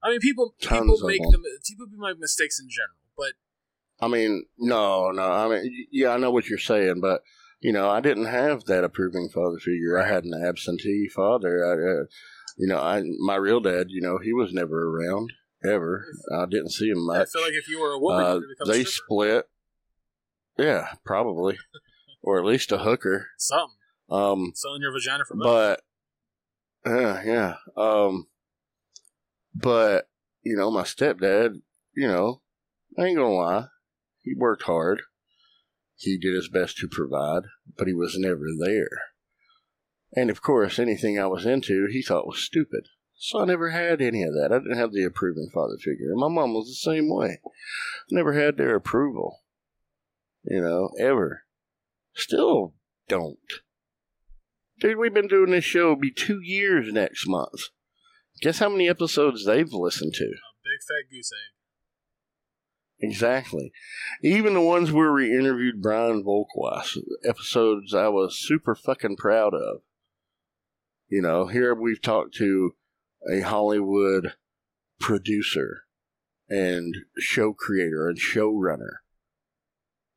[0.02, 1.32] I mean, people Tons people make them.
[1.32, 3.32] them people make mistakes in general, but
[4.00, 5.22] I mean, no, no.
[5.24, 7.22] I mean, yeah, I know what you're saying, but
[7.60, 9.98] you know, I didn't have that approving father figure.
[9.98, 11.64] I had an absentee father.
[11.64, 12.04] I, uh,
[12.56, 13.86] you know, I my real dad.
[13.90, 15.32] You know, he was never around
[15.64, 16.06] ever.
[16.34, 17.22] I didn't see him much.
[17.22, 19.44] I feel like if you were a woman, Uh, you would become they a split.
[20.58, 21.56] Yeah, probably,
[22.22, 23.28] or at least a hooker.
[23.38, 23.76] Something.
[24.10, 25.50] Um, Selling your vagina for money.
[25.50, 25.80] but
[26.86, 27.54] yeah, yeah.
[27.76, 28.26] Um,
[29.54, 30.08] but
[30.42, 31.60] you know, my stepdad.
[31.94, 32.42] You know,
[32.98, 33.66] I ain't gonna lie.
[34.22, 35.02] He worked hard.
[35.98, 37.42] He did his best to provide,
[37.76, 38.88] but he was never there.
[40.12, 42.86] And of course, anything I was into, he thought was stupid.
[43.16, 44.52] So I never had any of that.
[44.52, 46.10] I didn't have the approving father figure.
[46.10, 47.40] And my mom was the same way.
[48.10, 49.40] Never had their approval.
[50.44, 51.42] You know, ever.
[52.14, 52.74] Still
[53.08, 53.38] don't.
[54.78, 57.70] Dude, we've been doing this show be two years next month.
[58.40, 60.24] Guess how many episodes they've listened to?
[60.24, 60.28] a
[60.62, 61.57] big fat goose egg.
[63.00, 63.72] Exactly.
[64.22, 69.82] Even the ones where we interviewed Brian Volkwas, episodes I was super fucking proud of.
[71.08, 72.72] You know, here we've talked to
[73.32, 74.34] a Hollywood
[74.98, 75.82] producer
[76.48, 78.98] and show creator and showrunner.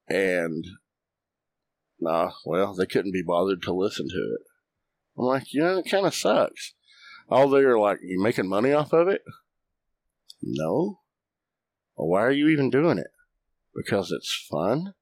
[0.07, 0.65] And,
[1.99, 4.41] nah, well, they couldn't be bothered to listen to it.
[5.17, 6.73] I'm like, you know, it kind of sucks.
[7.29, 9.21] All they're like, you making money off of it?
[10.41, 11.00] No.
[12.01, 13.11] Well, why are you even doing it?
[13.75, 14.95] Because it's fun.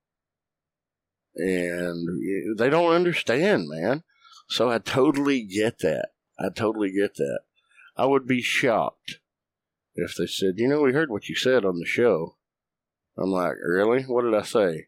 [1.36, 4.04] And they don't understand, man.
[4.50, 6.10] So I totally get that.
[6.38, 7.39] I totally get that.
[7.95, 9.20] I would be shocked
[9.95, 12.36] if they said, you know, we heard what you said on the show.
[13.18, 14.04] I'm like, really?
[14.04, 14.88] What did I say?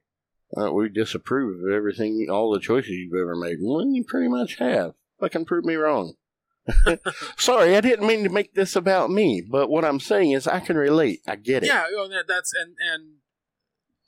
[0.57, 3.59] Uh, we disapprove of everything, all the choices you've ever made.
[3.62, 4.95] Well, you pretty much have.
[5.22, 6.16] Fucking prove me wrong.
[7.38, 10.59] Sorry, I didn't mean to make this about me, but what I'm saying is I
[10.59, 11.22] can relate.
[11.28, 11.68] I get it.
[11.68, 13.16] Yeah, oh, that- that's and and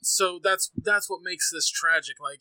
[0.02, 2.16] so that's that's what makes this tragic.
[2.22, 2.40] Like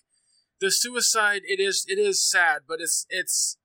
[0.60, 3.58] the suicide, it is it is sad, but it's it's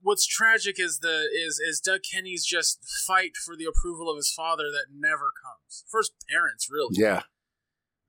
[0.00, 4.32] what's tragic is the is is Doug Kenney's just fight for the approval of his
[4.34, 5.84] father that never comes.
[5.90, 6.94] First parents, really.
[6.98, 7.22] Yeah,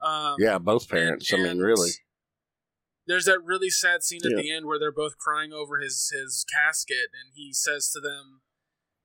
[0.01, 1.33] Um, yeah, both parents.
[1.33, 1.89] I mean, and really.
[3.07, 4.37] There's that really sad scene at Yeah.
[4.41, 8.41] the end where they're both crying over his his casket, and he says to them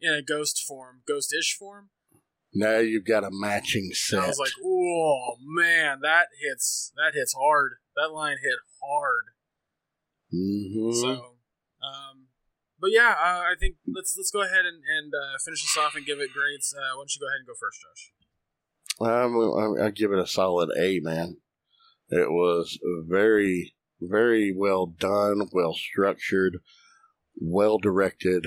[0.00, 1.90] in a ghost form, ghost-ish form.
[2.52, 4.18] Now you've got a matching And set.
[4.18, 7.74] I was like, "Oh man, that hits that hits hard.
[7.96, 9.24] That line hit hard."
[10.30, 11.36] hmm So,
[11.82, 12.28] um,
[12.78, 15.94] but yeah, uh, I think let's let's go ahead and, and uh, finish this off
[15.94, 16.74] and give it grades.
[16.76, 18.12] Uh, why don't you go ahead and go first, Josh?
[19.00, 21.38] I'm, I give it a solid A, man.
[22.10, 22.78] It was
[23.08, 23.74] very,
[24.10, 26.58] very well done, well structured,
[27.36, 28.46] well directed,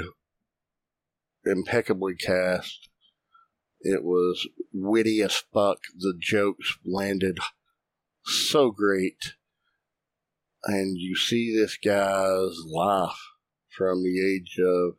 [1.45, 2.89] impeccably cast.
[3.81, 5.79] It was witty as fuck.
[5.97, 7.39] The jokes landed
[8.23, 9.33] so great.
[10.63, 13.19] And you see this guy's life
[13.69, 14.95] from the age of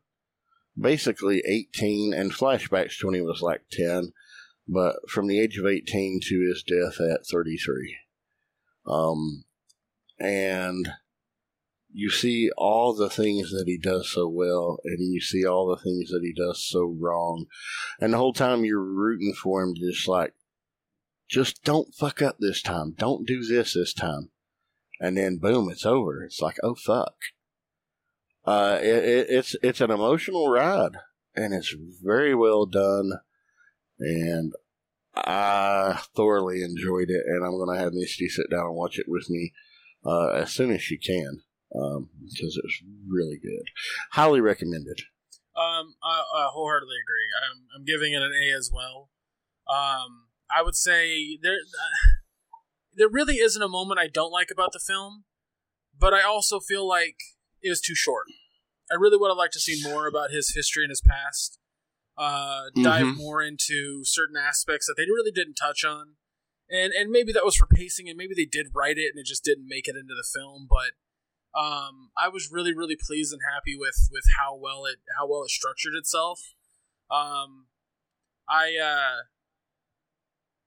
[0.80, 4.12] basically 18 and flashbacks to when he was like 10
[4.68, 7.98] but from the age of 18 to his death at 33.
[8.86, 9.44] Um,
[10.18, 10.88] and
[11.92, 15.82] you see all the things that he does so well, and you see all the
[15.82, 17.46] things that he does so wrong.
[18.00, 20.34] And the whole time you're rooting for him, just like,
[21.28, 22.94] just don't fuck up this time.
[22.96, 24.30] Don't do this this time.
[25.00, 26.22] And then boom, it's over.
[26.22, 27.14] It's like, oh fuck.
[28.44, 30.96] Uh, it, it, it's, it's an emotional ride,
[31.34, 33.12] and it's very well done
[33.98, 34.52] and
[35.14, 39.30] I thoroughly enjoyed it, and I'm to have Misty sit down and watch it with
[39.30, 39.52] me
[40.06, 41.42] uh, as soon as she can
[41.74, 43.64] um, because it was really good.
[44.12, 45.00] Highly recommended.
[45.56, 47.28] Um, I, I wholeheartedly agree.
[47.50, 49.10] I'm, I'm giving it an A as well.
[49.68, 51.56] Um, I would say there,
[52.94, 55.24] there really isn't a moment I don't like about the film,
[55.98, 57.16] but I also feel like
[57.62, 58.26] it was too short.
[58.90, 61.58] I really would have liked to see more about his history and his past.
[62.18, 63.16] Uh, dive Mhm.
[63.16, 66.16] more into certain aspects that they really didn't touch on,
[66.70, 69.26] and and maybe that was for pacing, and maybe they did write it and it
[69.26, 70.66] just didn't make it into the film.
[70.68, 70.94] But
[71.58, 75.42] um, I was really really pleased and happy with with how well it how well
[75.42, 76.40] it structured itself.
[77.10, 77.66] Um,
[78.48, 79.26] I uh,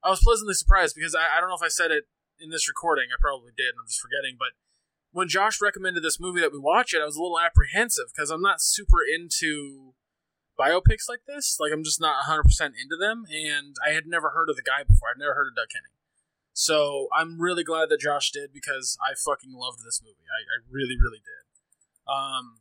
[0.04, 2.06] I was pleasantly surprised because I, I don't know if I said it
[2.40, 3.10] in this recording.
[3.12, 3.76] I probably did.
[3.80, 4.38] I'm just forgetting.
[4.40, 4.56] But
[5.12, 8.30] when Josh recommended this movie that we watch it, I was a little apprehensive because
[8.30, 9.94] I'm not super into
[10.60, 11.58] biopics like this.
[11.60, 14.66] Like I'm just not 100 percent into them, and I had never heard of the
[14.66, 15.10] guy before.
[15.10, 15.96] I'd never heard of Doug Henning.
[16.54, 20.28] So I'm really glad that Josh did because I fucking loved this movie.
[20.28, 21.48] I, I really, really did.
[22.04, 22.60] Um,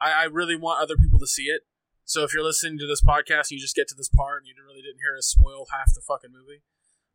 [0.00, 1.62] I, I really want other people to see it.
[2.04, 4.48] So if you're listening to this podcast and you just get to this part and
[4.48, 6.60] you really didn't hear us spoil half the fucking movie,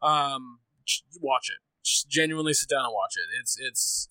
[0.01, 0.59] um,
[1.21, 1.61] watch it.
[1.83, 3.29] Just genuinely sit down and watch it.
[3.39, 4.09] It's it's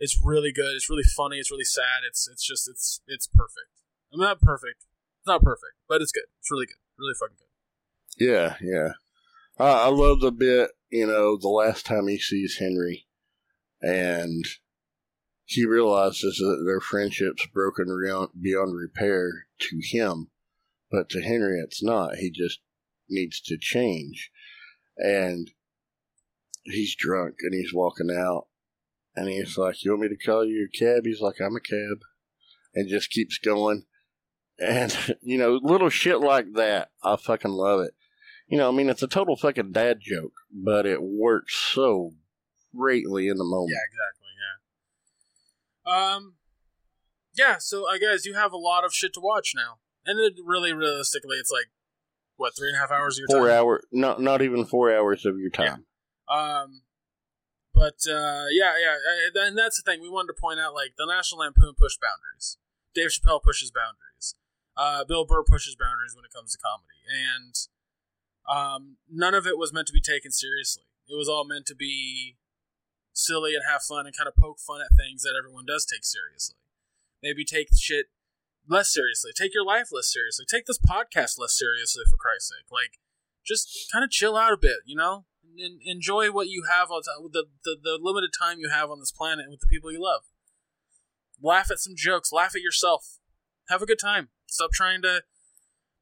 [0.00, 0.74] it's really good.
[0.74, 1.38] It's really funny.
[1.38, 2.02] It's really sad.
[2.06, 3.83] It's it's just it's it's perfect.
[4.14, 4.84] I'm not perfect.
[5.20, 6.24] It's not perfect, but it's good.
[6.38, 6.76] It's really good.
[6.98, 8.24] Really fucking good.
[8.24, 8.92] Yeah, yeah.
[9.58, 13.06] I, I love the bit, you know, the last time he sees Henry
[13.82, 14.44] and
[15.44, 20.30] he realizes that their friendship's broken beyond, beyond repair to him,
[20.90, 22.16] but to Henry it's not.
[22.16, 22.60] He just
[23.08, 24.30] needs to change.
[24.96, 25.50] And
[26.64, 28.46] he's drunk and he's walking out
[29.16, 31.04] and he's like, You want me to call you a cab?
[31.04, 31.98] He's like, I'm a cab.
[32.74, 33.84] And just keeps going.
[34.58, 37.94] And, you know, little shit like that, I fucking love it.
[38.46, 42.12] You know, I mean, it's a total fucking dad joke, but it works so
[42.76, 43.72] greatly in the moment.
[43.72, 44.28] Yeah, exactly.
[45.86, 46.14] Yeah.
[46.14, 46.34] Um.
[47.34, 47.56] Yeah.
[47.58, 50.74] So I guess you have a lot of shit to watch now, and it really,
[50.74, 51.70] realistically, it's like
[52.36, 53.58] what three and a half hours of your four time.
[53.58, 55.86] hour, not not even four hours of your time.
[56.28, 56.82] Um,
[57.72, 60.74] but uh, yeah, yeah, and that's the thing we wanted to point out.
[60.74, 62.58] Like the National Lampoon pushed boundaries.
[62.94, 64.36] Dave Chappelle pushes boundaries.
[64.76, 67.54] Uh, Bill Burr pushes boundaries when it comes to comedy, and
[68.50, 70.84] um, none of it was meant to be taken seriously.
[71.08, 72.36] It was all meant to be
[73.12, 76.04] silly and have fun and kind of poke fun at things that everyone does take
[76.04, 76.56] seriously.
[77.22, 78.06] Maybe take shit
[78.68, 79.30] less seriously.
[79.34, 80.44] Take your life less seriously.
[80.48, 82.66] Take this podcast less seriously, for Christ's sake.
[82.70, 82.98] Like,
[83.46, 85.26] just kind of chill out a bit, you know?
[85.58, 89.12] En- enjoy what you have on the, the the limited time you have on this
[89.12, 90.22] planet with the people you love.
[91.40, 92.32] Laugh at some jokes.
[92.32, 93.18] Laugh at yourself.
[93.68, 94.28] Have a good time.
[94.46, 95.22] Stop trying to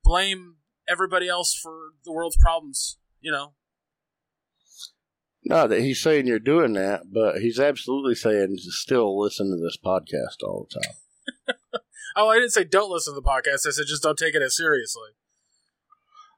[0.05, 0.57] blame
[0.89, 2.99] everybody else for the world's problems.
[3.21, 3.55] You know.
[5.45, 9.77] Not that he's saying you're doing that, but he's absolutely saying still listen to this
[9.85, 11.57] podcast all the time.
[12.15, 13.67] Oh, I didn't say don't listen to the podcast.
[13.67, 15.11] I said just don't take it as seriously.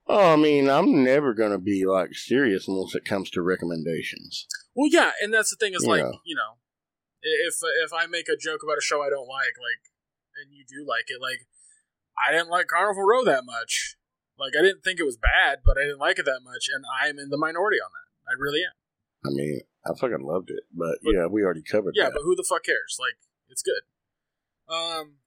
[0.06, 4.46] Oh, I mean, I'm never going to be like serious unless it comes to recommendations.
[4.74, 6.12] Well, yeah, and that's the thing is like Yeah.
[6.24, 6.58] you know,
[7.22, 7.54] if
[7.84, 9.90] if I make a joke about a show I don't like, like,
[10.41, 11.47] and you do like it, like,
[12.16, 13.97] I didn't like Carnival Row that much.
[14.39, 16.85] Like, I didn't think it was bad, but I didn't like it that much, and
[17.01, 18.30] I'm in the minority on that.
[18.30, 18.72] I really am.
[19.26, 22.14] I mean, I fucking loved it, but, But- yeah, we already covered Yeah, that.
[22.14, 22.97] but who the fuck cares?
[22.99, 23.16] Like,
[23.49, 23.82] it's good.
[24.68, 25.18] Um.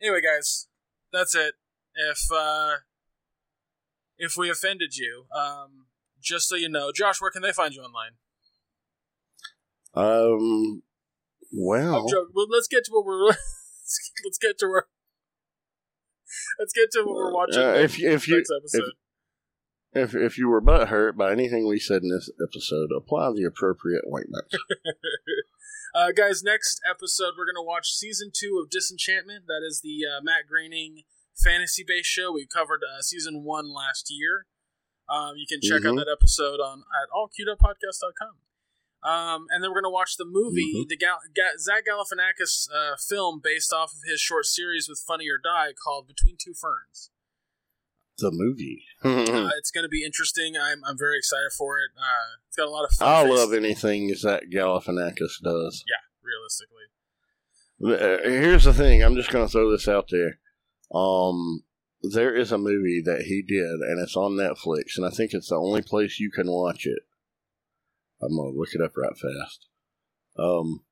[0.00, 0.66] Anyway, guys,
[1.12, 1.54] that's it.
[1.94, 2.76] If uh,
[4.16, 5.86] if we offended you, um,
[6.20, 8.12] just so you know, Josh, where can they find you online?
[9.94, 10.82] um,
[11.52, 12.30] well, joking.
[12.34, 13.36] Well, let's get to what we're.
[14.24, 14.86] let's get to where.
[16.58, 17.62] Let's get to what we're watching.
[17.62, 18.92] Uh, if if you episode.
[19.92, 23.44] if if you were butt hurt by anything we said in this episode, apply the
[23.44, 24.46] appropriate ointment.
[25.92, 29.46] Uh, guys, next episode we're gonna watch season two of Disenchantment.
[29.48, 31.02] That is the uh, Matt Groening
[31.36, 32.30] fantasy-based show.
[32.30, 34.46] We covered uh, season one last year.
[35.08, 36.04] Um, you can check out Mhm.
[36.04, 38.36] that episode on at allqdpodcast.com.
[39.02, 40.88] Um, and then we're gonna watch the movie, Mhm.
[40.88, 45.28] the Gal- Ga- Zach Galifianakis uh, film based off of his short series with Funny
[45.30, 47.10] or Die called Between Two Ferns.
[48.18, 48.84] the movie.
[49.02, 50.54] Uh, it's going to be interesting.
[50.54, 51.90] I'm, I'm very excited for it.
[51.96, 53.08] Uh, it's got a lot of fun.
[53.08, 55.82] I love anything Zach Galifianakis does.
[55.88, 56.84] Yeah, realistically,
[57.82, 59.02] Uh, Here's the thing.
[59.02, 60.38] I'm just going to throw this out there.
[60.94, 61.64] Um,
[62.02, 65.48] there is a movie that he did, and it's on Netflix, and I think it's
[65.48, 67.00] the only place you can watch it.
[68.22, 69.66] I'm gonna look it up right fast.
[70.38, 70.84] Um,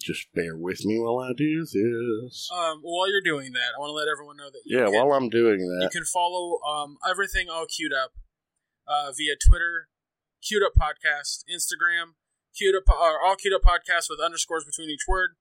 [0.00, 2.48] Just bear with me while I do this.
[2.50, 4.94] Um, while you're doing that, I want to let everyone know that you Yeah, can,
[4.94, 8.12] while I'm doing that, you can follow um, everything all queued up
[8.88, 9.88] uh, via Twitter,
[10.40, 12.16] queued up podcast, Instagram,
[12.56, 15.36] queued up or all queued up podcast with underscores between each word.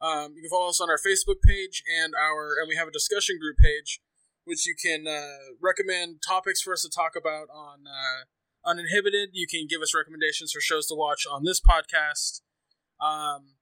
[0.00, 2.92] Um, you can follow us on our Facebook page and our and we have a
[2.92, 4.00] discussion group page,
[4.44, 8.24] which you can uh, recommend topics for us to talk about on uh,
[8.68, 9.30] uninhibited.
[9.32, 12.40] You can give us recommendations for shows to watch on this podcast.
[13.00, 13.54] Um,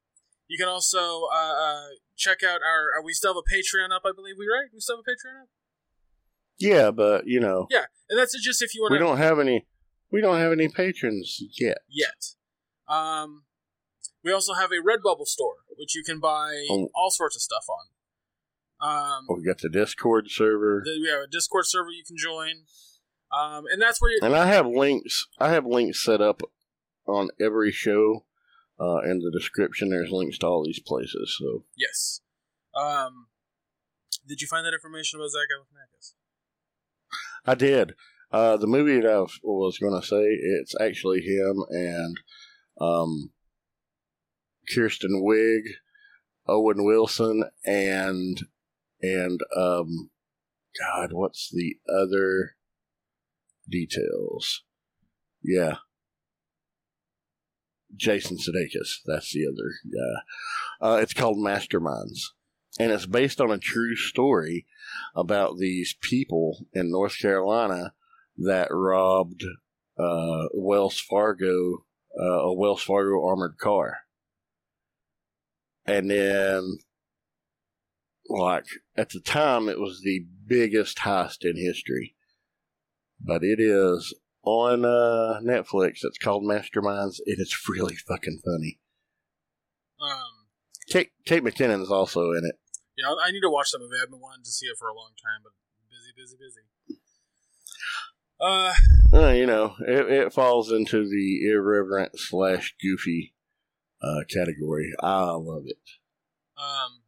[0.48, 2.98] you can also uh, uh, check out our.
[2.98, 4.36] Uh, we still have a Patreon up, I believe.
[4.38, 4.68] We right?
[4.72, 5.48] We still have a Patreon up.
[6.58, 9.66] yeah, but you know, Yeah, and that's just if you want we don't have any.
[10.10, 11.78] We don't have any patrons yet.
[11.86, 12.34] yet.
[12.88, 13.42] Um,
[14.24, 16.88] we also have a Redbubble store, which you can buy Oh.
[16.94, 17.88] all sorts of stuff on.
[18.80, 22.64] Um, We got the Discord server, th- we have a Discord server you can join,
[23.36, 24.18] um, and that's where you.
[24.22, 25.26] and I have links.
[25.38, 26.42] I have links set up
[27.06, 28.24] on every show.
[28.80, 31.36] Uh, in the description, there's links to all these places.
[31.36, 32.20] So Yes.
[32.80, 33.26] Um,
[34.28, 36.12] did you find that information about Zach Galifianakis?
[37.44, 37.94] I did.
[38.30, 42.20] Uh, the movie that I was, was going to say, it's actually him and
[42.80, 43.30] um,
[44.72, 45.62] Kristen Wiig,
[46.46, 48.42] Owen Wilson, and
[49.00, 50.10] and um,
[50.80, 52.56] God, what's the other
[53.68, 54.64] details?
[55.42, 55.76] Yeah,
[57.94, 59.00] Jason Sudeikis.
[59.06, 60.86] That's the other guy.
[60.86, 62.20] Uh, it's called Masterminds,
[62.78, 64.66] and it's based on a true story
[65.14, 67.92] about these people in North Carolina
[68.36, 69.44] that robbed
[69.98, 71.84] uh, Wells Fargo,
[72.18, 73.98] uh, a Wells Fargo armored car.
[75.86, 76.78] And then,
[78.28, 78.66] like,
[78.96, 82.14] at the time, it was the biggest heist in history.
[83.20, 84.14] But it is
[84.44, 85.98] on uh, Netflix.
[86.02, 87.18] It's called Masterminds.
[87.18, 88.78] And It is really fucking funny.
[90.00, 90.46] Um,
[90.88, 92.54] Kate, Kate McKinnon is also in it.
[92.96, 94.88] yeah, I need to watch some of it I've been wanting to see it for
[94.88, 95.52] a long time, but
[95.90, 97.00] busy, busy, busy.
[98.40, 98.72] Uh,
[99.12, 103.34] Uh, you know, it, it falls into the irreverent slash goofy
[104.02, 104.92] uh, category.
[105.02, 105.78] I love it.
[106.56, 107.00] um.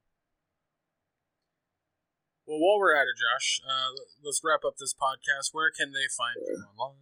[2.51, 3.95] Well, while we're at it, Josh, uh,
[4.25, 5.51] let's wrap up this podcast.
[5.53, 6.97] Where can they find you online?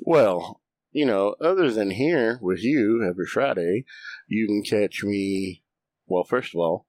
[0.00, 3.84] Well, you know, other than here with you every Friday,
[4.26, 5.62] you can catch me.
[6.06, 6.86] Well, first of all,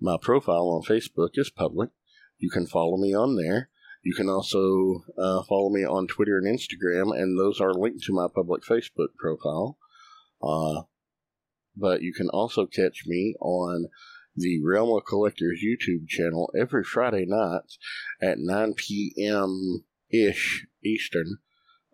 [0.00, 1.90] my profile on Facebook is public.
[2.38, 3.70] You can follow me on there.
[4.04, 8.12] You can also uh, follow me on Twitter and Instagram, and those are linked to
[8.12, 9.76] my public Facebook profile.
[10.40, 10.82] Uh,
[11.76, 13.88] but you can also catch me on
[14.36, 17.62] the Realm of Collectors YouTube channel every Friday night
[18.22, 19.84] at 9 p.m.
[20.10, 21.38] ish Eastern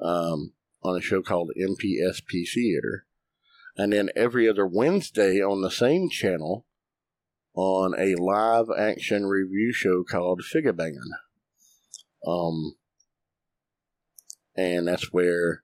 [0.00, 3.06] um, on a show called MPSP Theater.
[3.76, 6.66] And then every other Wednesday on the same channel
[7.54, 10.74] on a live action review show called Figure.
[12.26, 12.76] Um,
[14.54, 15.62] and that's where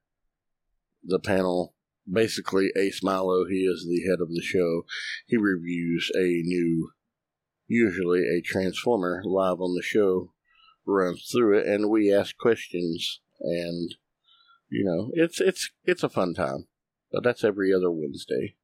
[1.05, 1.75] the panel,
[2.11, 4.85] basically Ace Milo, he is the head of the show,
[5.27, 6.91] he reviews a new,
[7.67, 10.33] usually a Transformer live on the show,
[10.87, 13.95] runs through it, and we ask questions, and
[14.69, 16.67] you know, it's it's it's a fun time.
[17.13, 18.57] But that's every other Wednesday.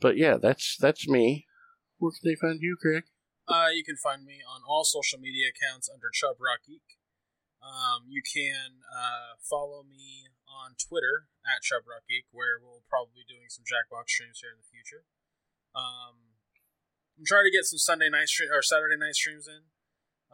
[0.00, 1.46] But yeah, that's that's me.
[1.98, 3.04] Where can they find you, Craig?
[3.48, 6.82] Uh, you can find me on all social media accounts under Chub Rock Geek.
[7.62, 10.28] Um, you can uh, follow me
[10.58, 14.58] on Twitter at Chub Geek, where we'll probably be doing some Jackbox streams here in
[14.58, 15.06] the future.
[15.70, 16.34] Um,
[17.14, 19.70] I'm trying to get some Sunday night stream or Saturday night streams in,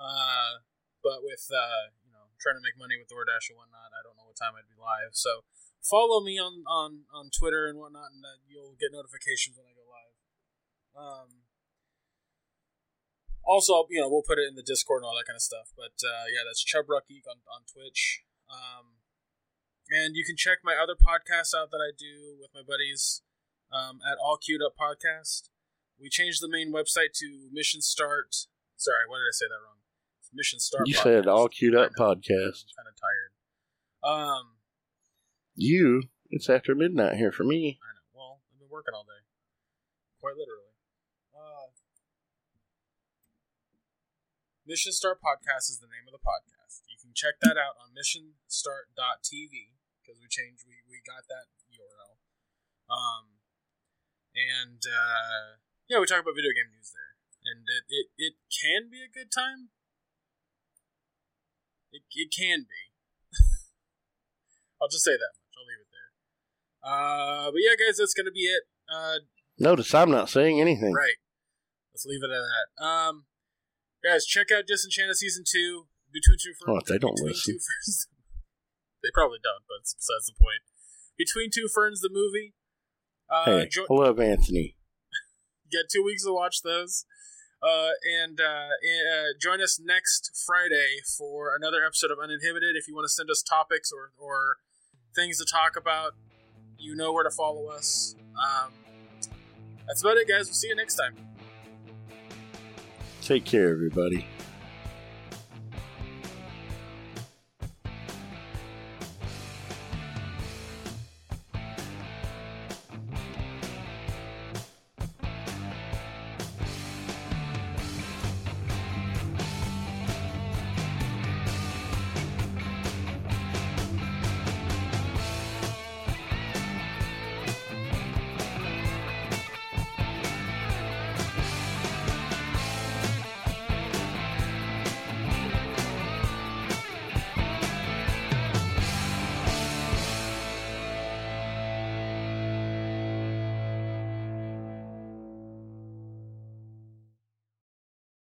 [0.00, 0.64] uh,
[1.04, 4.16] but with uh, you know trying to make money with DoorDash and whatnot, I don't
[4.16, 5.12] know what time I'd be live.
[5.12, 5.44] So
[5.84, 9.76] follow me on on on Twitter and whatnot, and uh, you'll get notifications when I
[9.76, 10.16] go live.
[10.94, 11.28] Um,
[13.44, 15.72] also, you know, we'll put it in the Discord and all that kind of stuff.
[15.76, 18.24] But uh, yeah, that's Chub Rock Geek on, on Twitch.
[18.48, 18.93] Um,
[19.90, 23.22] and you can check my other podcasts out that I do with my buddies
[23.72, 25.50] um, at All Queued Up Podcast.
[26.00, 28.34] We changed the main website to Mission Start.
[28.76, 29.78] Sorry, why did I say that wrong?
[30.20, 30.88] It's Mission Start.
[30.88, 31.02] You Podcast.
[31.02, 32.64] said all queued up podcast.
[32.66, 33.30] I'm kind of tired.
[34.02, 34.44] Um,
[35.54, 37.78] You, it's after midnight here for me.
[37.80, 38.04] I know.
[38.12, 39.22] Well, I've been working all day,
[40.20, 40.74] quite literally.
[41.32, 41.70] Uh,
[44.66, 46.63] Mission Start Podcast is the name of the podcast.
[47.04, 49.52] You can check that out on missionstart.tv
[50.00, 50.64] because we changed.
[50.64, 52.16] We, we got that URL.
[52.88, 53.44] Um,
[54.32, 58.88] and uh, yeah, we talk about video game news there, and it, it, it can
[58.88, 59.68] be a good time.
[61.92, 62.96] It, it can be.
[64.80, 65.52] I'll just say that much.
[65.60, 66.10] I'll leave it there.
[66.80, 68.64] Uh, but yeah, guys, that's gonna be it.
[68.88, 69.28] Uh,
[69.60, 70.96] Notice I'm not saying anything.
[70.96, 71.20] Right.
[71.92, 72.66] Let's leave it at that.
[72.80, 73.28] Um,
[74.02, 75.92] guys, check out Disenchanted season two.
[76.14, 77.58] Between two Oh, they don't listen.
[77.58, 78.06] ferns.
[79.02, 80.62] they probably don't, but it's besides the point.
[81.18, 82.54] Between two ferns, the movie.
[83.28, 84.76] Uh, Hey, jo- I love Anthony.
[85.72, 87.04] get two weeks to watch those.
[87.60, 87.90] Uh,
[88.22, 92.76] and uh, uh, join us next Friday for another episode of Uninhibited.
[92.76, 94.56] If you want to send us topics or, or
[95.16, 96.12] things to talk about,
[96.78, 98.14] you know where to follow us.
[98.36, 98.70] Um,
[99.86, 100.46] that's about it, guys.
[100.46, 101.16] We'll see you next time.
[103.22, 104.26] Take care, everybody.